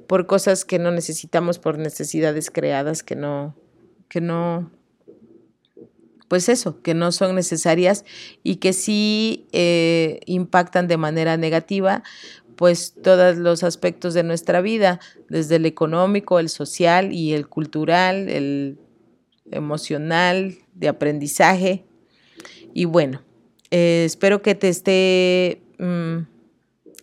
[0.08, 3.56] por cosas que no necesitamos, por necesidades creadas que no,
[4.10, 4.72] que no,
[6.28, 8.04] pues eso, que no son necesarias
[8.44, 12.04] y que sí eh, impactan de manera negativa,
[12.58, 18.28] pues todos los aspectos de nuestra vida, desde el económico, el social y el cultural,
[18.28, 18.78] el
[19.52, 21.86] emocional, de aprendizaje.
[22.74, 23.22] Y bueno,
[23.72, 26.26] eh, espero que te esté mm,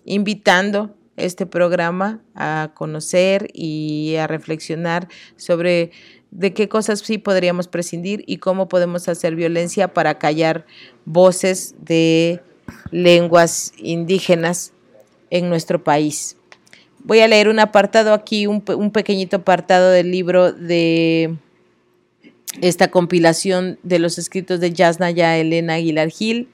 [0.04, 5.92] invitando este programa a conocer y a reflexionar sobre
[6.32, 10.66] de qué cosas sí podríamos prescindir y cómo podemos hacer violencia para callar
[11.04, 12.42] voces de
[12.90, 14.73] lenguas indígenas
[15.34, 16.36] en nuestro país.
[17.02, 21.34] Voy a leer un apartado aquí, un, pequeñito apartado del libro de
[22.60, 26.48] esta compilación de los escritos de Yasnaya Elena Aguilar Gil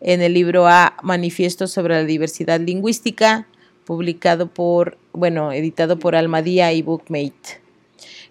[0.00, 3.46] en el libro A Manifiesto sobre la Diversidad Lingüística,
[3.84, 7.60] publicado por, bueno, editado por Almadía y Bookmate.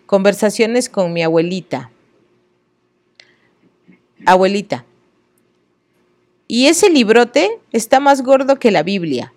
[0.05, 1.89] Conversaciones con mi abuelita.
[4.25, 4.85] Abuelita.
[6.49, 9.31] Y ese librote está más gordo que la Biblia.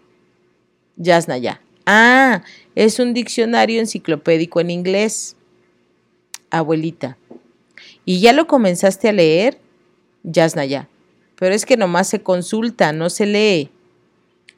[0.96, 1.60] Yasnaya.
[1.86, 2.42] Ah,
[2.74, 5.36] es un diccionario enciclopédico en inglés.
[6.50, 7.16] Abuelita.
[8.04, 9.58] ¿Y ya lo comenzaste a leer?
[10.22, 10.88] Yasnaya.
[11.36, 13.70] Pero es que nomás se consulta, no se lee.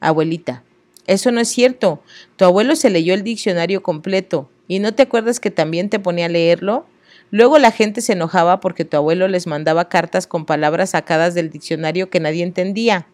[0.00, 0.62] Abuelita.
[1.06, 2.02] Eso no es cierto.
[2.36, 4.50] Tu abuelo se leyó el diccionario completo.
[4.68, 6.86] ¿Y no te acuerdas que también te ponía a leerlo?
[7.30, 11.50] Luego la gente se enojaba porque tu abuelo les mandaba cartas con palabras sacadas del
[11.50, 13.06] diccionario que nadie entendía.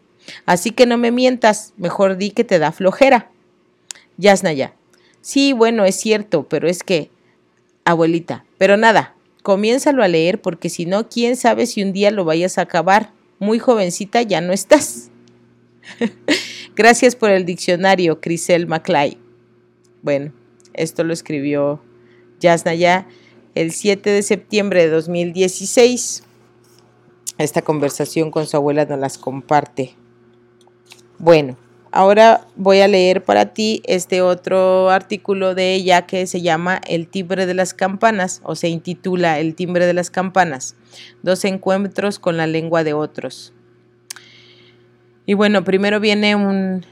[0.45, 3.31] Así que no me mientas, mejor di que te da flojera.
[4.17, 4.73] Yasnaya.
[5.21, 7.09] Sí, bueno, es cierto, pero es que...
[7.83, 12.25] Abuelita, pero nada, comiénzalo a leer porque si no, quién sabe si un día lo
[12.25, 13.11] vayas a acabar.
[13.39, 15.09] Muy jovencita ya no estás.
[16.75, 19.17] Gracias por el diccionario, Crisel Maclay.
[20.03, 20.31] Bueno,
[20.73, 21.81] esto lo escribió
[22.39, 23.07] Yasnaya
[23.55, 26.23] el 7 de septiembre de 2016.
[27.37, 29.95] Esta conversación con su abuela nos las comparte.
[31.23, 31.55] Bueno,
[31.91, 37.07] ahora voy a leer para ti este otro artículo de ella que se llama El
[37.07, 40.75] timbre de las campanas o se intitula El timbre de las campanas.
[41.21, 43.53] Dos encuentros con la lengua de otros.
[45.27, 46.87] Y bueno, primero viene un,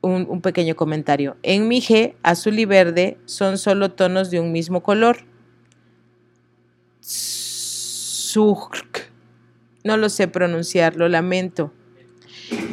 [0.00, 1.36] un, pequeño comentario.
[1.44, 5.18] En Mije, azul y verde son solo tonos de un mismo color.
[7.00, 8.42] Surk.
[9.84, 11.72] No lo sé pronunciar, lo lamento.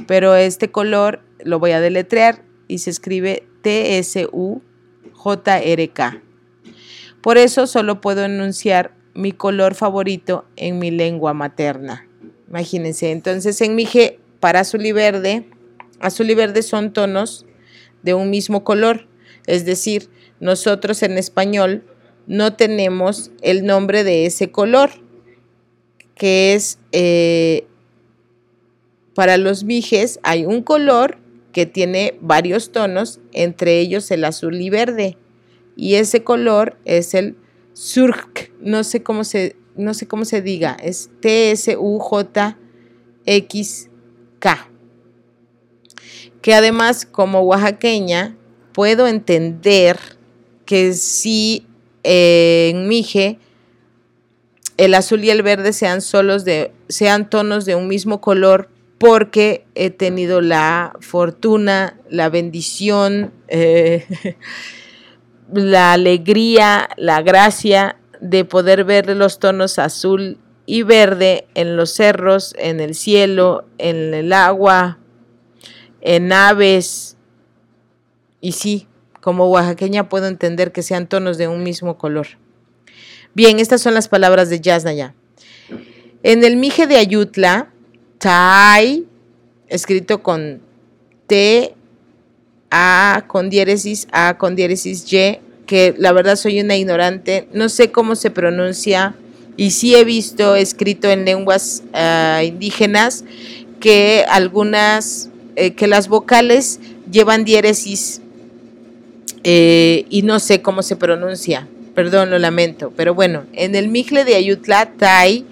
[0.08, 4.62] Pero este color lo voy a deletrear y se escribe T-S-U-J-R-K.
[7.22, 12.08] Por eso solo puedo enunciar mi color favorito en mi lengua materna.
[12.48, 15.50] Imagínense, entonces en Mije, para azul y verde,
[16.00, 17.46] azul y verde son tonos
[18.04, 19.08] de un mismo color.
[19.48, 20.10] Es decir,
[20.40, 21.84] nosotros en español
[22.28, 24.92] no tenemos el nombre de ese color,
[26.16, 27.68] que es, eh,
[29.16, 31.18] para los mijes hay un color
[31.54, 35.18] que tiene varios tonos, entre ellos el azul y verde.
[35.78, 37.38] Y ese color es el
[37.74, 41.80] surk, no sé cómo se, no sé cómo se diga, es T-S-U-J-X-K.
[46.42, 48.38] Que además, como oaxaqueña,
[48.74, 49.98] puedo entender
[50.66, 51.66] que si
[52.04, 53.40] eh, en Mije
[54.78, 58.70] el azul y el verde sean solos de, sean tonos de un mismo color,
[59.06, 64.04] porque he tenido la fortuna, la bendición, eh,
[65.54, 72.56] la alegría, la gracia de poder ver los tonos azul y verde en los cerros,
[72.58, 74.98] en el cielo, en el agua,
[76.02, 77.16] en aves.
[78.42, 78.88] Y sí,
[79.22, 82.26] como oaxaqueña puedo entender que sean tonos de un mismo color.
[83.36, 85.14] Bien, estas son las palabras de Yasnaya.
[86.24, 87.72] En el Mije de Ayutla,
[88.26, 89.06] Tai,
[89.68, 90.60] escrito con
[91.28, 91.76] T,
[92.72, 97.92] A con diéresis, A con diéresis Y, que la verdad soy una ignorante, no sé
[97.92, 99.14] cómo se pronuncia
[99.58, 103.26] y sí he visto escrito en lenguas ah, indígenas
[103.80, 106.80] que algunas, eh, que las vocales
[107.12, 108.22] llevan diéresis
[109.44, 114.26] eh, y no sé cómo se pronuncia, perdón, lo lamento, pero bueno, en el Mijle
[114.26, 115.46] de Ayutla, Tai,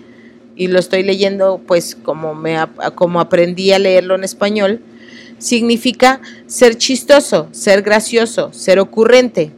[0.56, 2.58] y lo estoy leyendo pues como, me,
[2.96, 4.82] como aprendí a leerlo en español,
[5.38, 9.52] significa ser chistoso, ser gracioso, ser ocurrente.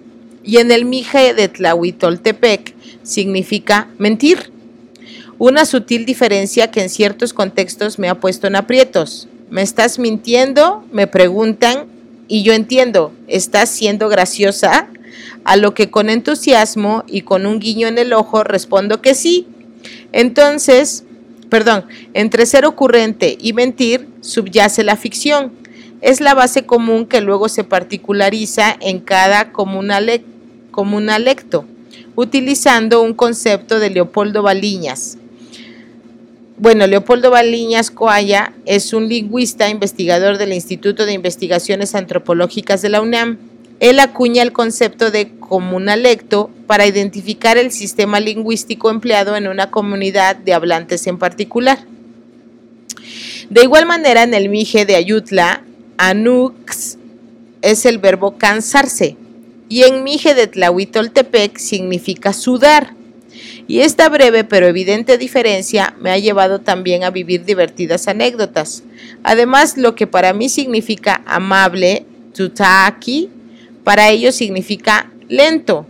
[0.43, 2.73] Y en el Mije de Tlahuitoltepec
[3.03, 4.51] significa mentir.
[5.37, 9.27] Una sutil diferencia que en ciertos contextos me ha puesto en aprietos.
[9.49, 10.83] ¿Me estás mintiendo?
[10.91, 11.87] Me preguntan
[12.27, 14.87] y yo entiendo, ¿estás siendo graciosa?
[15.43, 19.47] A lo que con entusiasmo y con un guiño en el ojo respondo que sí,
[20.15, 21.03] entonces,
[21.49, 25.51] perdón, entre ser ocurrente y mentir subyace la ficción.
[25.99, 31.65] Es la base común que luego se particulariza en cada comunalecto,
[32.15, 35.17] utilizando un concepto de Leopoldo Baliñas.
[36.57, 43.01] Bueno, Leopoldo Baliñas Coaya es un lingüista investigador del Instituto de Investigaciones Antropológicas de la
[43.01, 43.37] UNAM
[43.79, 50.35] él acuña el concepto de comunalecto para identificar el sistema lingüístico empleado en una comunidad
[50.35, 51.79] de hablantes en particular.
[53.49, 55.63] De igual manera, en el Mije de Ayutla,
[55.97, 56.97] anux
[57.61, 59.17] es el verbo cansarse
[59.69, 62.95] y en Mije de Tlahuitoltepec significa sudar.
[63.67, 68.83] Y esta breve pero evidente diferencia me ha llevado también a vivir divertidas anécdotas.
[69.23, 73.29] Además, lo que para mí significa amable, tutaki,
[73.85, 75.85] para ellos significa lento.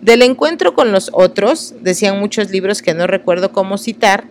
[0.00, 4.28] Del encuentro con los otros, decían muchos libros que no recuerdo cómo citar,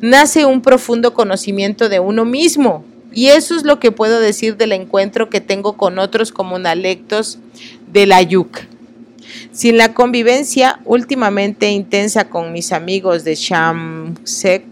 [0.00, 2.84] nace un profundo conocimiento de uno mismo.
[3.12, 7.38] Y eso es lo que puedo decir del encuentro que tengo con otros comunalectos
[7.90, 8.66] de la YUC.
[9.50, 14.62] Sin la convivencia últimamente intensa con mis amigos de Shamsek,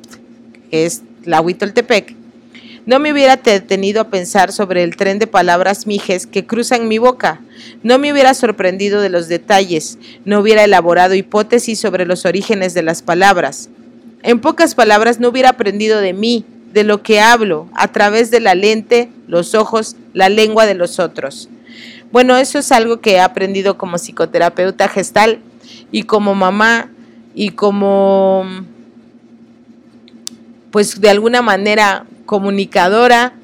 [0.71, 2.14] que es la Huitoltepec,
[2.87, 6.99] no me hubiera detenido a pensar sobre el tren de palabras mijes que cruzan mi
[6.99, 7.41] boca.
[7.82, 9.99] No me hubiera sorprendido de los detalles.
[10.24, 13.70] No hubiera elaborado hipótesis sobre los orígenes de las palabras.
[14.22, 18.39] En pocas palabras, no hubiera aprendido de mí, de lo que hablo, a través de
[18.39, 21.49] la lente, los ojos, la lengua de los otros.
[22.12, 25.41] Bueno, eso es algo que he aprendido como psicoterapeuta gestal
[25.91, 26.91] y como mamá
[27.34, 28.47] y como,
[30.70, 33.35] pues de alguna manera, comunicadora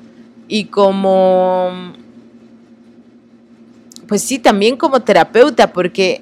[0.49, 1.95] y como,
[4.09, 6.21] pues sí, también como terapeuta, porque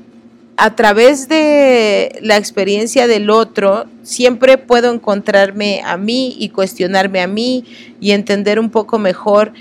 [0.56, 7.26] a través de la experiencia del otro, siempre puedo encontrarme a mí y cuestionarme a
[7.26, 7.64] mí
[7.98, 9.52] y entender un poco mejor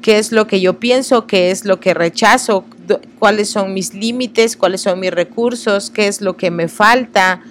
[0.00, 2.64] qué es lo que yo pienso, qué es lo que rechazo,
[3.18, 7.42] cuáles son mis límites, cuáles son mis recursos, qué es lo que me falta,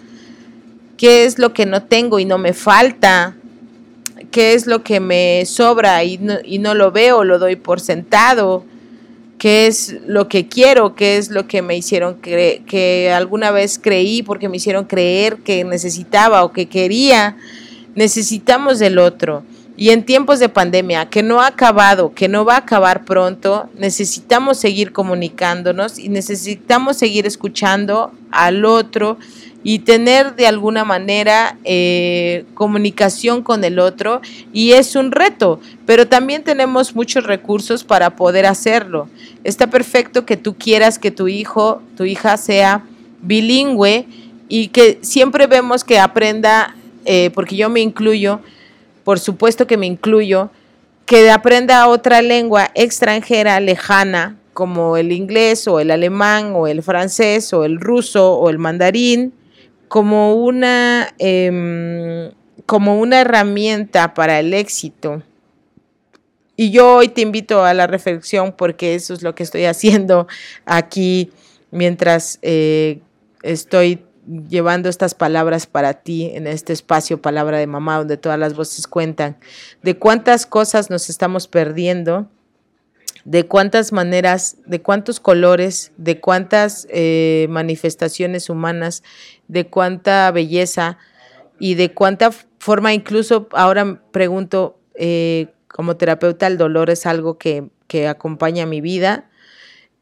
[0.97, 3.36] qué es lo que no tengo y no me falta,
[4.36, 7.79] qué es lo que me sobra y no, y no lo veo, lo doy por
[7.79, 8.65] sentado,
[9.38, 14.23] qué es lo que quiero, qué es lo que me hicieron que alguna vez creí
[14.23, 17.38] porque me hicieron creer que necesitaba o que quería.
[17.95, 19.43] Necesitamos del otro.
[19.77, 23.69] Y en tiempos de pandemia, que no ha acabado, que no va a acabar pronto,
[23.77, 29.17] necesitamos seguir comunicándonos y necesitamos seguir escuchando al otro
[29.68, 34.22] y tener de alguna manera eh, comunicación con el otro
[34.53, 39.09] y es un reto, pero también tenemos muchos recursos para poder hacerlo.
[39.43, 42.84] Está perfecto que tú quieras que tu hijo, tu hija sea
[43.24, 44.05] bilingüe
[44.47, 48.41] y que siempre vemos que aprenda, eh, porque yo me incluyo,
[49.03, 50.51] por supuesto que me incluyo,
[51.07, 57.51] que aprenda otra lengua extranjera lejana, como el inglés o el alemán o el francés
[57.51, 59.34] o el ruso o el mandarín,
[59.88, 62.31] como una, em,
[62.65, 65.23] como una herramienta para el éxito.
[66.57, 70.27] Y yo hoy te invito a la reflexión porque eso es lo que estoy haciendo
[70.65, 71.31] aquí
[71.71, 73.01] mientras eh,
[73.43, 74.03] estoy
[74.49, 78.88] llevando estas palabras para ti en este espacio Palabra de Mamá, donde todas las voces
[78.88, 79.38] cuentan,
[79.83, 82.27] de cuántas cosas nos estamos perdiendo,
[83.26, 89.03] de cuántas maneras, de cuántos colores, de cuántas eh, manifestaciones humanas,
[89.47, 90.99] de cuánta belleza
[91.59, 97.69] y de cuánta forma, incluso ahora pregunto, eh, como terapeuta, el dolor es algo que,
[97.88, 99.30] que acompaña mi vida.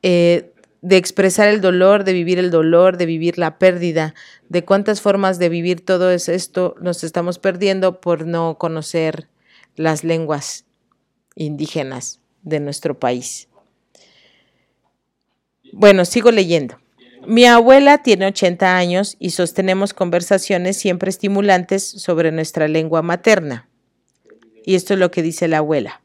[0.04, 0.50] Eh,
[0.82, 4.16] de expresar el dolor, de vivir el dolor, de vivir la pérdida,
[4.50, 9.30] de cuántas formas de vivir todo esto nos estamos perdiendo por no conocer
[9.78, 10.66] las lenguas
[11.36, 13.48] indígenas de nuestro país.
[15.72, 16.78] Bueno, sigo leyendo.
[17.26, 23.70] Mi abuela tiene 80 años y sostenemos conversaciones siempre estimulantes sobre nuestra lengua materna.
[24.66, 26.04] Y esto es lo que dice la abuela.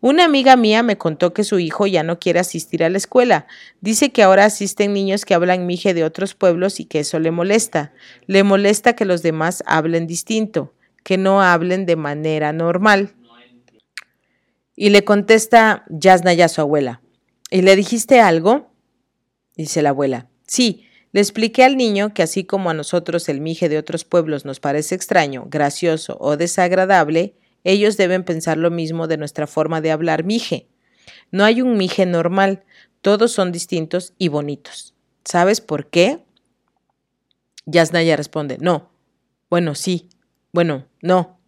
[0.00, 3.48] Una amiga mía me contó que su hijo ya no quiere asistir a la escuela.
[3.80, 7.32] Dice que ahora asisten niños que hablan mije de otros pueblos y que eso le
[7.32, 7.92] molesta.
[8.26, 13.16] Le molesta que los demás hablen distinto, que no hablen de manera normal.
[14.80, 17.02] Y le contesta Yasnaya a su abuela.
[17.50, 18.70] ¿Y le dijiste algo?
[19.56, 20.28] Dice la abuela.
[20.46, 24.44] Sí, le expliqué al niño que así como a nosotros el mije de otros pueblos
[24.44, 29.90] nos parece extraño, gracioso o desagradable, ellos deben pensar lo mismo de nuestra forma de
[29.90, 30.68] hablar mije.
[31.32, 32.62] No hay un mije normal,
[33.00, 34.94] todos son distintos y bonitos.
[35.24, 36.20] ¿Sabes por qué?
[37.66, 38.92] Yasnaya responde, no.
[39.50, 40.08] Bueno, sí.
[40.52, 41.40] Bueno, no.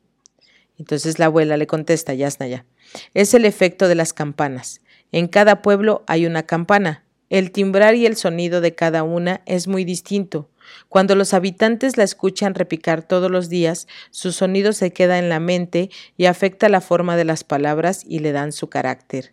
[0.79, 2.67] Entonces la abuela le contesta, Yasnaya,
[3.15, 4.81] es el efecto de las campanas.
[5.13, 7.05] En cada pueblo hay una campana.
[7.29, 10.51] El timbrar y el sonido de cada una es muy distinto.
[10.89, 15.41] Cuando los habitantes la escuchan repicar todos los días, su sonido se queda en la
[15.41, 19.33] mente y afecta la forma de las palabras y le dan su carácter.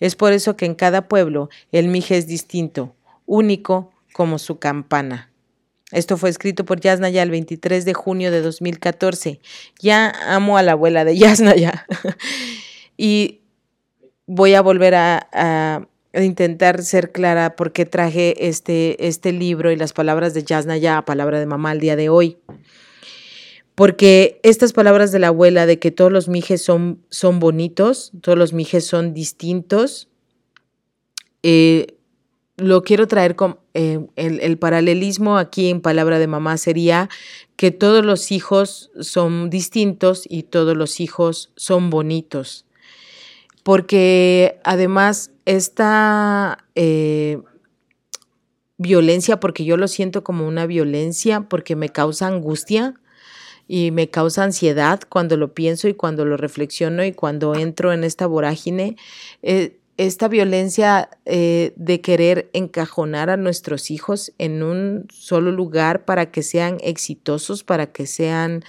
[0.00, 2.94] Es por eso que en cada pueblo el mije es distinto,
[3.26, 5.30] único como su campana.
[5.90, 9.40] Esto fue escrito por Yasnaya el 23 de junio de 2014.
[9.80, 11.86] Ya amo a la abuela de Yasnaya.
[12.96, 13.40] y
[14.26, 15.88] voy a volver a
[16.22, 21.40] intentar ser clara por qué traje este, este libro y las palabras de Yasnaya palabra
[21.40, 22.38] de mamá al día de hoy.
[23.74, 28.38] Porque estas palabras de la abuela de que todos los mijes son, son bonitos, todos
[28.38, 30.08] los mijes son distintos,
[31.42, 31.98] eh,
[32.56, 37.08] lo quiero traer con eh, el, paralelismo aquí en palabra de mamá sería
[37.56, 42.64] que todos los hijos son distintos y todos los hijos son bonitos.
[43.64, 47.40] Porque además esta eh,
[48.78, 52.94] violencia, porque yo lo siento como una violencia, porque me causa angustia
[53.66, 58.04] y me causa ansiedad cuando lo pienso y cuando lo reflexiono y cuando entro en
[58.04, 58.96] esta vorágine.
[59.42, 66.30] Eh, esta violencia eh, de querer encajonar a nuestros hijos en un solo lugar para
[66.32, 68.64] que sean exitosos, para que sean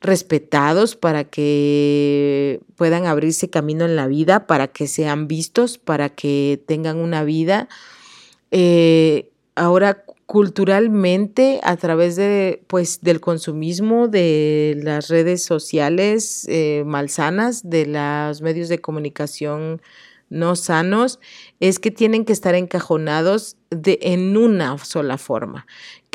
[0.00, 6.62] respetados, para que puedan abrirse camino en la vida, para que sean vistos, para que
[6.66, 7.68] tengan una vida.
[8.50, 17.70] Eh, ahora culturalmente a través de pues del consumismo de las redes sociales eh, malsanas
[17.70, 19.80] de los medios de comunicación
[20.28, 21.20] no sanos
[21.60, 25.66] es que tienen que estar encajonados en una sola forma,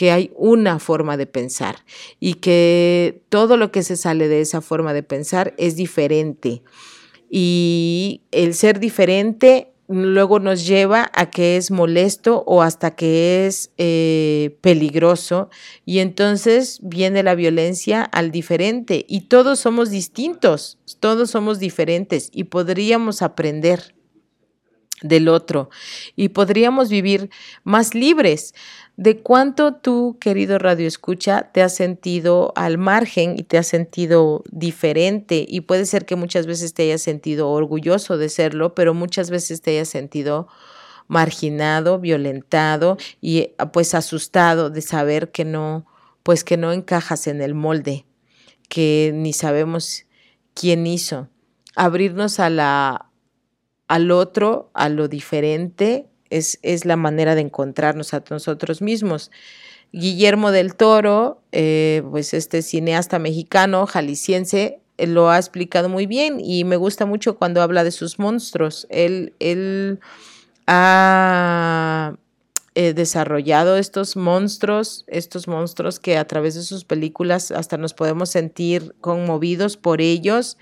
[0.02, 1.86] que hay una forma de pensar
[2.20, 6.64] y que todo lo que se sale de esa forma de pensar es diferente.
[7.30, 13.74] Y el ser diferente luego nos lleva a que es molesto o hasta que es
[13.78, 15.52] eh, peligroso.
[15.86, 19.06] Y entonces viene la violencia al diferente.
[19.08, 23.94] Y todos somos distintos, todos somos diferentes y podríamos aprender
[25.02, 25.70] del otro
[26.16, 27.30] y podríamos vivir
[27.64, 28.54] más libres.
[28.98, 34.44] ¿De cuánto tú, querido Radio Escucha, te has sentido al margen y te has sentido
[34.52, 35.46] diferente?
[35.48, 39.62] Y puede ser que muchas veces te hayas sentido orgulloso de serlo, pero muchas veces
[39.62, 40.48] te hayas sentido
[41.08, 45.86] marginado, violentado y pues asustado de saber que no
[46.24, 48.06] pues que no encajas en el molde,
[48.70, 50.06] que ni sabemos
[50.54, 51.30] quién hizo.
[51.76, 53.11] Abrirnos a la,
[53.92, 59.32] al otro, a lo diferente, es, es la manera de encontrarnos a nosotros mismos.
[59.92, 66.40] Guillermo del Toro, eh, pues este cineasta mexicano, jalisciense, eh, lo ha explicado muy bien
[66.40, 68.88] y me gusta mucho cuando habla de sus monstruos.
[68.90, 70.00] Él, él
[70.68, 72.16] ha
[72.76, 78.30] eh, desarrollado estos monstruos, estos monstruos que a través de sus películas hasta nos podemos
[78.30, 80.58] sentir conmovidos por ellos.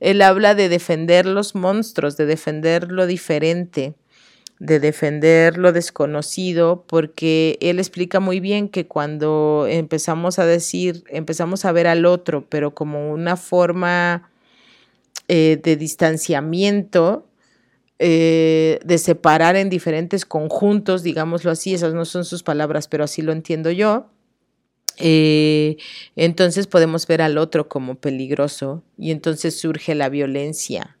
[0.00, 3.94] Él habla de defender los monstruos, de defender lo diferente
[4.58, 11.64] de defender lo desconocido, porque él explica muy bien que cuando empezamos a decir, empezamos
[11.64, 14.30] a ver al otro, pero como una forma
[15.28, 17.26] eh, de distanciamiento,
[17.98, 23.22] eh, de separar en diferentes conjuntos, digámoslo así, esas no son sus palabras, pero así
[23.22, 24.10] lo entiendo yo.
[24.98, 25.76] Eh,
[26.16, 30.96] entonces podemos ver al otro como peligroso y entonces surge la violencia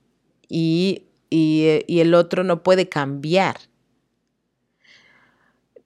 [0.48, 3.56] y eh, y, el otro no puede cambiar.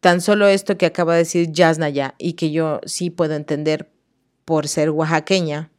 [0.00, 3.90] Tan solo esto que acaba de decir Yasnaya y que yo sí puedo entender
[4.44, 5.70] por ser oaxaqueña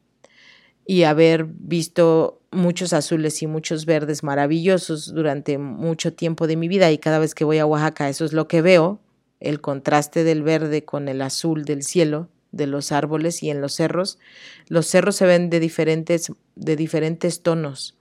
[0.86, 6.91] y haber visto muchos azules y muchos verdes maravillosos durante mucho tiempo de mi vida
[6.91, 9.01] y cada vez que voy a Oaxaca eso es lo que veo,
[9.41, 13.73] el contraste del verde con el azul del cielo, de los árboles y en los
[13.73, 14.19] cerros.
[14.67, 17.97] Los cerros se ven de diferentes, de diferentes tonos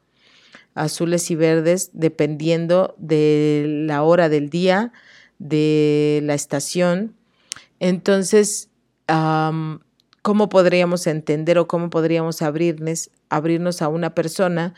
[0.75, 4.93] azules y verdes dependiendo de la hora del día,
[5.39, 7.15] de la estación.
[7.81, 8.69] Entonces,
[10.23, 14.75] ¿cómo podríamos entender o cómo podríamos abrirnos, abrirnos a una persona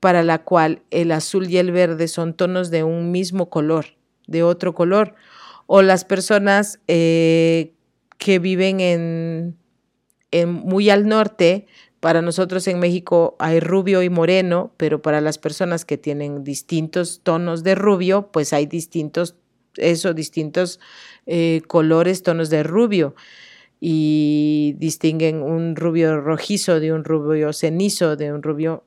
[0.00, 3.86] para la cual el azul y el verde son tonos de un mismo color,
[4.26, 5.14] de otro color?
[5.66, 7.74] O las personas eh,
[8.18, 9.56] que viven en,
[10.48, 11.66] muy al norte,
[12.00, 17.20] para nosotros en México hay rubio y moreno, pero para las personas que tienen distintos
[17.22, 19.36] tonos de rubio, pues hay distintos,
[19.76, 20.80] eso, distintos
[21.26, 23.14] eh, colores, tonos de rubio.
[23.80, 28.84] Y distinguen un rubio rojizo de un rubio cenizo, de un rubio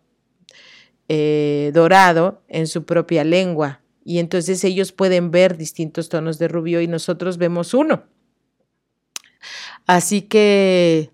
[1.10, 3.82] eh, dorado en su propia lengua.
[4.08, 8.06] Y entonces ellos pueden ver distintos tonos de rubio y nosotros vemos uno.
[9.86, 11.12] Así que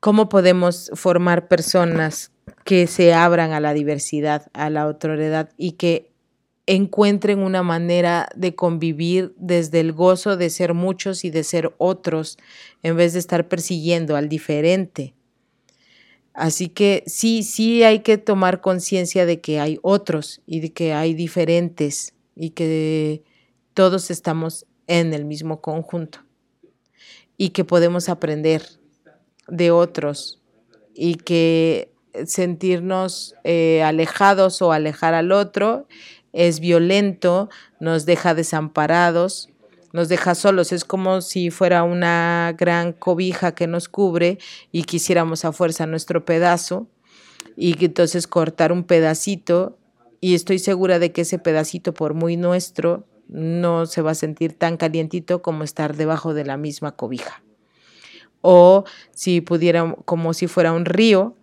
[0.00, 2.32] ¿Cómo podemos formar personas
[2.64, 6.10] que se abran a la diversidad, a la otredad y que
[6.66, 12.38] encuentren una manera de convivir desde el gozo de ser muchos y de ser otros,
[12.82, 15.12] en vez de estar persiguiendo al diferente?
[16.40, 20.94] Así que sí, sí hay que tomar conciencia de que hay otros y de que
[20.94, 23.22] hay diferentes y que
[23.74, 26.20] todos estamos en el mismo conjunto
[27.36, 28.62] y que podemos aprender
[29.48, 30.40] de otros
[30.94, 31.92] y que
[32.24, 35.88] sentirnos eh, alejados o alejar al otro
[36.32, 39.49] es violento, nos deja desamparados,
[39.92, 40.72] nos deja solos.
[40.72, 44.38] Es como si fuera una gran cobija que nos cubre
[44.72, 46.88] y quisiéramos a fuerza nuestro pedazo
[47.56, 49.78] y entonces cortar un pedacito
[50.20, 54.52] y estoy segura de que ese pedacito, por muy nuestro, no se va a sentir
[54.52, 57.42] tan calientito como estar debajo de la misma cobija
[58.42, 61.36] o si pudiera, como si fuera un río,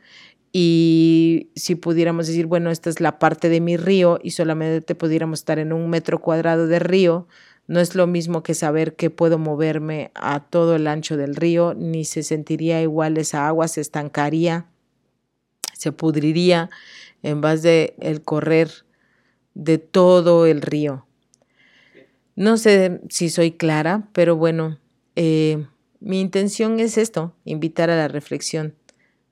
[0.54, 5.40] y si pudiéramos decir, bueno, esta es la parte de mi río y solamente pudiéramos
[5.40, 7.28] estar en un metro cuadrado de río,
[7.68, 11.74] no es lo mismo que saber que puedo moverme a todo el ancho del río,
[11.74, 14.68] ni se sentiría igual esa agua, se estancaría,
[15.74, 16.70] se pudriría
[17.24, 18.72] en base de el correr
[19.54, 21.06] de todo el río.
[22.36, 24.80] No sé si soy clara, pero bueno,
[25.16, 25.66] eh,
[26.00, 28.76] mi intención es esto, invitar a la reflexión,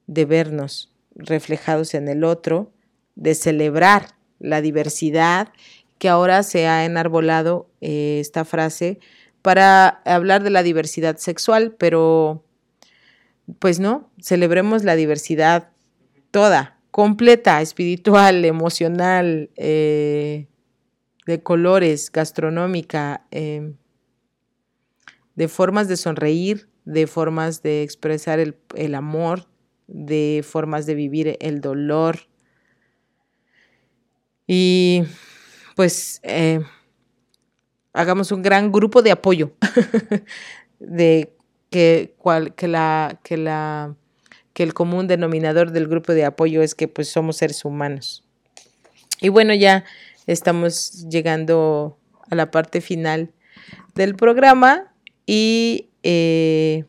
[0.07, 2.71] de vernos reflejados en el otro,
[3.15, 5.49] de celebrar la diversidad,
[5.97, 8.99] que ahora se ha enarbolado eh, esta frase
[9.41, 12.43] para hablar de la diversidad sexual, pero
[13.59, 15.69] pues no, celebremos la diversidad
[16.31, 20.47] toda, completa, espiritual, emocional, eh,
[21.25, 23.73] de colores, gastronómica, eh,
[25.35, 29.47] de formas de sonreír, de formas de expresar el, amor,
[29.87, 32.19] de formas de vivir el dolor.
[34.47, 35.03] Y
[35.75, 36.61] pues eh,
[37.93, 39.51] hagamos un gran grupo de apoyo,
[40.79, 41.33] de
[41.69, 42.15] que,
[42.55, 43.95] que, la, que, la,
[44.53, 48.23] que el común denominador del grupo de apoyo es que pues somos seres humanos.
[49.21, 49.85] Y bueno, ya
[50.27, 51.97] estamos llegando
[52.29, 53.31] a la parte final
[53.93, 54.93] del programa.
[55.25, 56.85] Y eh,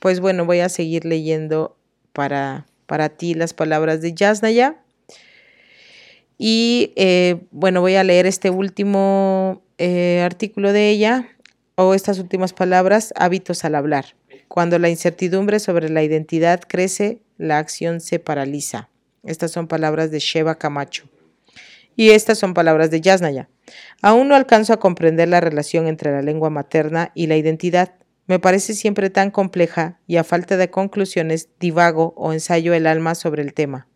[0.00, 1.76] pues bueno, voy a seguir leyendo
[2.12, 4.82] para, para ti las palabras de Yasnaya.
[6.38, 11.28] Y eh, bueno, voy a leer este último eh, artículo de ella
[11.74, 14.14] o estas últimas palabras, hábitos al hablar.
[14.46, 18.88] Cuando la incertidumbre sobre la identidad crece, la acción se paraliza.
[19.24, 21.04] Estas son palabras de Sheva Camacho.
[21.96, 23.48] Y estas son palabras de Yasnaya.
[24.00, 27.94] Aún no alcanzo a comprender la relación entre la lengua materna y la identidad.
[28.26, 33.14] Me parece siempre tan compleja y a falta de conclusiones divago o ensayo el alma
[33.14, 33.88] sobre el tema.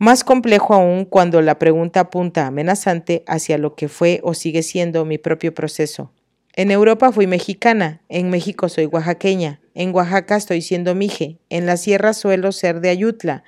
[0.00, 5.04] Más complejo aún cuando la pregunta apunta amenazante hacia lo que fue o sigue siendo
[5.04, 6.12] mi propio proceso.
[6.54, 11.76] En Europa fui mexicana, en México soy oaxaqueña, en Oaxaca estoy siendo mije, en la
[11.76, 13.42] sierra suelo ser de Ayutla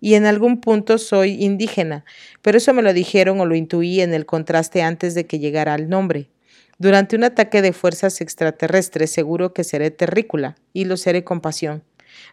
[0.00, 2.04] y en algún punto soy indígena,
[2.40, 5.74] pero eso me lo dijeron o lo intuí en el contraste antes de que llegara
[5.74, 6.30] al nombre.
[6.78, 11.84] Durante un ataque de fuerzas extraterrestres seguro que seré terrícola y lo seré con pasión.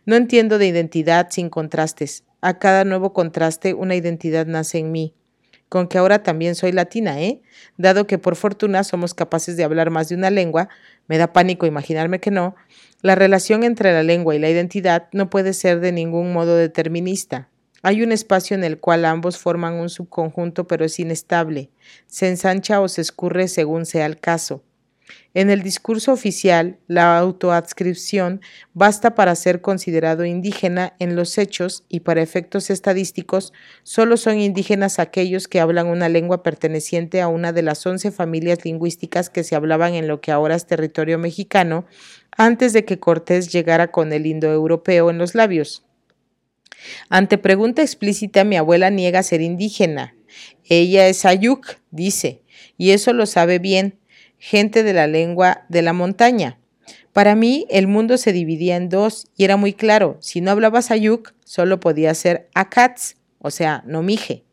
[0.08, 2.24] No entiendo de identidad sin contrastes.
[2.42, 5.14] A cada nuevo contraste una identidad nace en mí.
[5.68, 7.42] Con que ahora también soy latina, ¿eh?
[7.78, 10.70] Dado que por fortuna somos capaces de hablar más de una lengua,
[11.08, 12.56] me da pánico imaginarme que no,
[13.02, 17.50] la relación entre la lengua y la identidad no puede ser de ningún modo determinista.
[17.82, 21.70] Hay un espacio en el cual ambos forman un subconjunto pero es inestable,
[22.08, 24.64] se ensancha o se escurre según sea el caso.
[25.34, 28.41] En el discurso oficial, la autoadscripción
[28.74, 33.53] basta para ser considerado indígena en los hechos y para efectos estadísticos
[33.84, 38.66] solo son indígenas aquellos que hablan una lengua perteneciente a una de las once familias
[38.66, 41.86] lingüísticas que se hablaban en lo que ahora es territorio mexicano
[42.36, 45.86] antes de que Cortés llegara con el indoeuropeo en los labios.
[47.10, 50.16] Ante pregunta explícita, mi abuela niega ser indígena.
[50.66, 52.41] Ella es ayuk, dice,
[52.78, 53.99] y eso lo sabe bien,
[54.40, 56.60] gente de la lengua de la montaña.
[57.14, 60.92] Para mí, el mundo se dividía en dos y era muy claro, si no hablabas
[60.92, 64.44] ayuk, solo podía ser akats, o sea, nomije.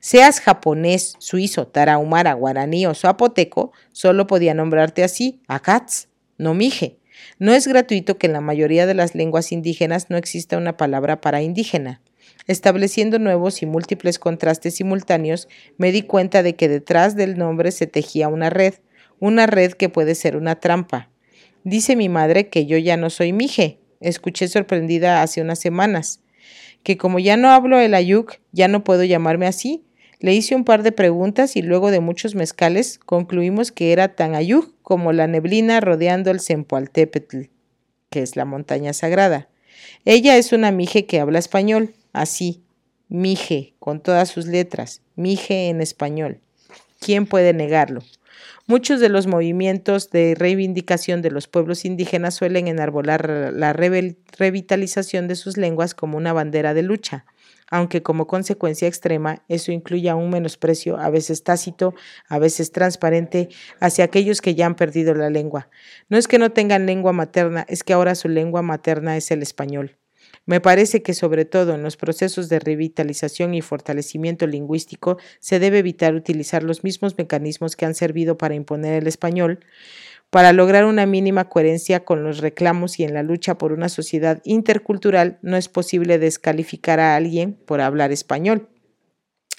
[0.00, 6.98] Seas japonés, suizo, tarahumara, guaraní o zapoteco, solo podía nombrarte así, akats, nomije.
[7.38, 11.20] No es gratuito que en la mayoría de las lenguas indígenas no exista una palabra
[11.20, 12.02] para indígena.
[12.46, 17.86] Estableciendo nuevos y múltiples contrastes simultáneos, me di cuenta de que detrás del nombre se
[17.86, 18.74] tejía una red,
[19.24, 21.08] una red que puede ser una trampa.
[21.62, 26.20] Dice mi madre que yo ya no soy mije, escuché sorprendida hace unas semanas,
[26.82, 29.82] que como ya no hablo el ayuk, ya no puedo llamarme así,
[30.20, 34.34] le hice un par de preguntas y luego de muchos mezcales concluimos que era tan
[34.34, 37.44] ayuj como la neblina rodeando el Sempoaltépetl,
[38.10, 39.48] que es la montaña sagrada.
[40.04, 42.62] Ella es una mije que habla español, así,
[43.08, 46.42] mije, con todas sus letras, mije en español.
[47.00, 48.02] ¿Quién puede negarlo?
[48.66, 55.34] Muchos de los movimientos de reivindicación de los pueblos indígenas suelen enarbolar la revitalización de
[55.34, 57.26] sus lenguas como una bandera de lucha
[57.70, 61.94] aunque como consecuencia extrema eso incluya un menosprecio a veces tácito,
[62.28, 63.48] a veces transparente,
[63.80, 65.68] hacia aquellos que ya han perdido la lengua.
[66.08, 69.42] No es que no tengan lengua materna, es que ahora su lengua materna es el
[69.42, 69.98] español.
[70.46, 75.78] Me parece que sobre todo en los procesos de revitalización y fortalecimiento lingüístico se debe
[75.78, 79.60] evitar utilizar los mismos mecanismos que han servido para imponer el español,
[80.30, 84.40] para lograr una mínima coherencia con los reclamos y en la lucha por una sociedad
[84.44, 88.68] intercultural, no es posible descalificar a alguien por hablar español.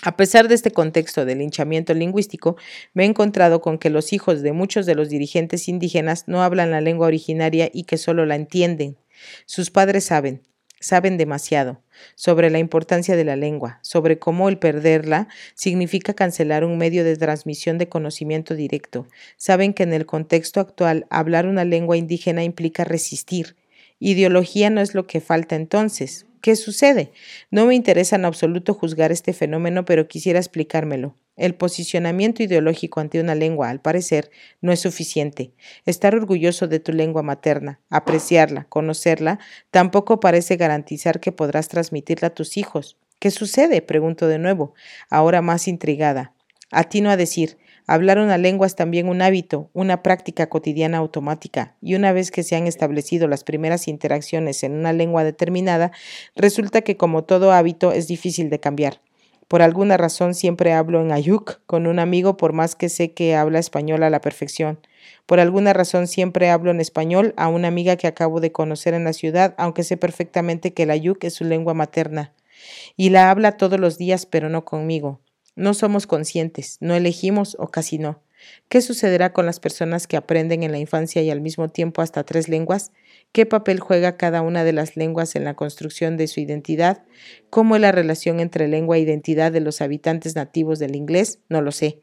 [0.02, 2.58] A pesar de este contexto de linchamiento lingüístico,
[2.94, 6.72] me he encontrado con que los hijos de muchos de los dirigentes indígenas no hablan
[6.72, 8.98] la lengua originaria y que solo la entienden.
[9.46, 10.42] Sus padres saben,
[10.86, 11.82] saben demasiado
[12.14, 17.18] sobre la importancia de la lengua, sobre cómo el perderla significa cancelar un medio de
[17.18, 19.08] transmisión de conocimiento directo.
[19.36, 23.56] Saben que en el contexto actual hablar una lengua indígena implica resistir.
[23.98, 26.28] Ideología no es lo que falta entonces.
[26.46, 27.12] ¿Qué sucede?
[27.50, 31.16] No me interesa en absoluto juzgar este fenómeno, pero quisiera explicármelo.
[31.36, 34.30] El posicionamiento ideológico ante una lengua, al parecer,
[34.62, 35.54] no es suficiente.
[35.88, 39.40] Estar orgulloso de tu lengua materna, apreciarla, conocerla,
[39.72, 43.00] tampoco parece garantizar que podrás transmitirla a tus hijos.
[43.18, 43.82] ¿Qué sucede?
[43.82, 44.76] pregunto de nuevo,
[45.10, 46.36] ahora más intrigada.
[46.70, 47.58] Atino a decir,
[47.88, 52.44] hablar una lengua es también un hábito, una práctica cotidiana automática, y una vez que
[52.44, 55.92] se han establecido las primeras interacciones en una lengua determinada,
[56.36, 59.02] resulta que como todo hábito es difícil de cambiar.
[59.48, 63.36] Por alguna razón siempre hablo en ayuk con un amigo por más que sé que
[63.36, 64.80] habla español a la perfección.
[65.28, 69.04] Por alguna razón siempre hablo en español a una amiga que acabo de conocer en
[69.04, 72.34] la ciudad, aunque sé perfectamente que el ayuk es su lengua materna.
[72.98, 75.20] Y la habla todos los días, pero no conmigo.
[75.56, 78.22] No somos conscientes, no elegimos o casi no.
[78.70, 82.24] ¿Qué sucederá con las personas que aprenden en la infancia y al mismo tiempo hasta
[82.24, 82.92] tres lenguas?
[83.32, 87.04] ¿Qué papel juega cada una de las lenguas en la construcción de su identidad?
[87.50, 91.40] ¿Cómo es la relación entre lengua e identidad de los habitantes nativos del inglés?
[91.50, 92.02] No lo sé.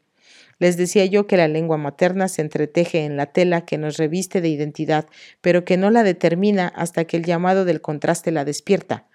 [0.59, 4.39] Les decía yo que la lengua materna se entreteje en la tela que nos reviste
[4.39, 5.07] de identidad,
[5.41, 9.07] pero que no la determina hasta que el llamado del contraste la despierta.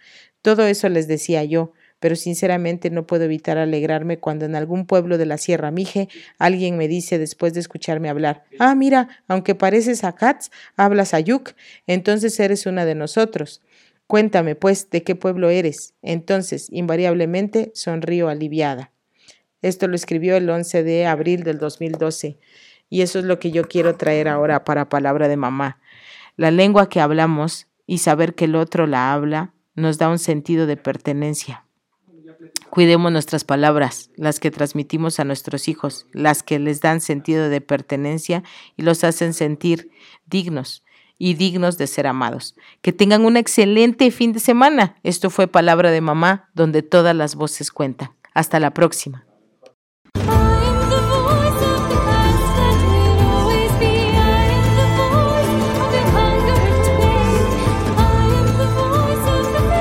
[0.43, 5.19] Todo eso les decía yo, pero sinceramente no puedo evitar alegrarme cuando en algún pueblo
[5.19, 10.05] de la Sierra Mije alguien me dice después de escucharme hablar, ah, mira, aunque pareces
[10.05, 11.55] a Katz, hablas a Yuk,
[11.87, 13.63] entonces eres una de nosotros.
[14.07, 15.93] Cuéntame, pues, de qué pueblo eres.
[16.01, 18.91] Entonces, invariablemente, sonrío aliviada.
[19.61, 22.39] Esto lo escribió el 11 de abril del 2012
[22.89, 25.81] y eso es lo que yo quiero traer ahora para palabra de mamá.
[26.37, 30.67] La lengua que hablamos y saber que el otro la habla nos da un sentido
[30.67, 31.65] de pertenencia.
[32.79, 37.61] Cuidemos nuestras palabras, las que transmitimos a nuestros hijos, las que les dan sentido de
[37.61, 38.45] pertenencia
[38.77, 39.91] y los hacen sentir
[40.27, 40.85] dignos
[41.19, 42.55] y dignos de ser amados.
[42.81, 44.95] Que tengan un excelente fin de semana.
[45.03, 48.13] Esto fue Palabra de Mamá, donde todas las voces cuentan.
[48.33, 49.28] Hasta la próxima.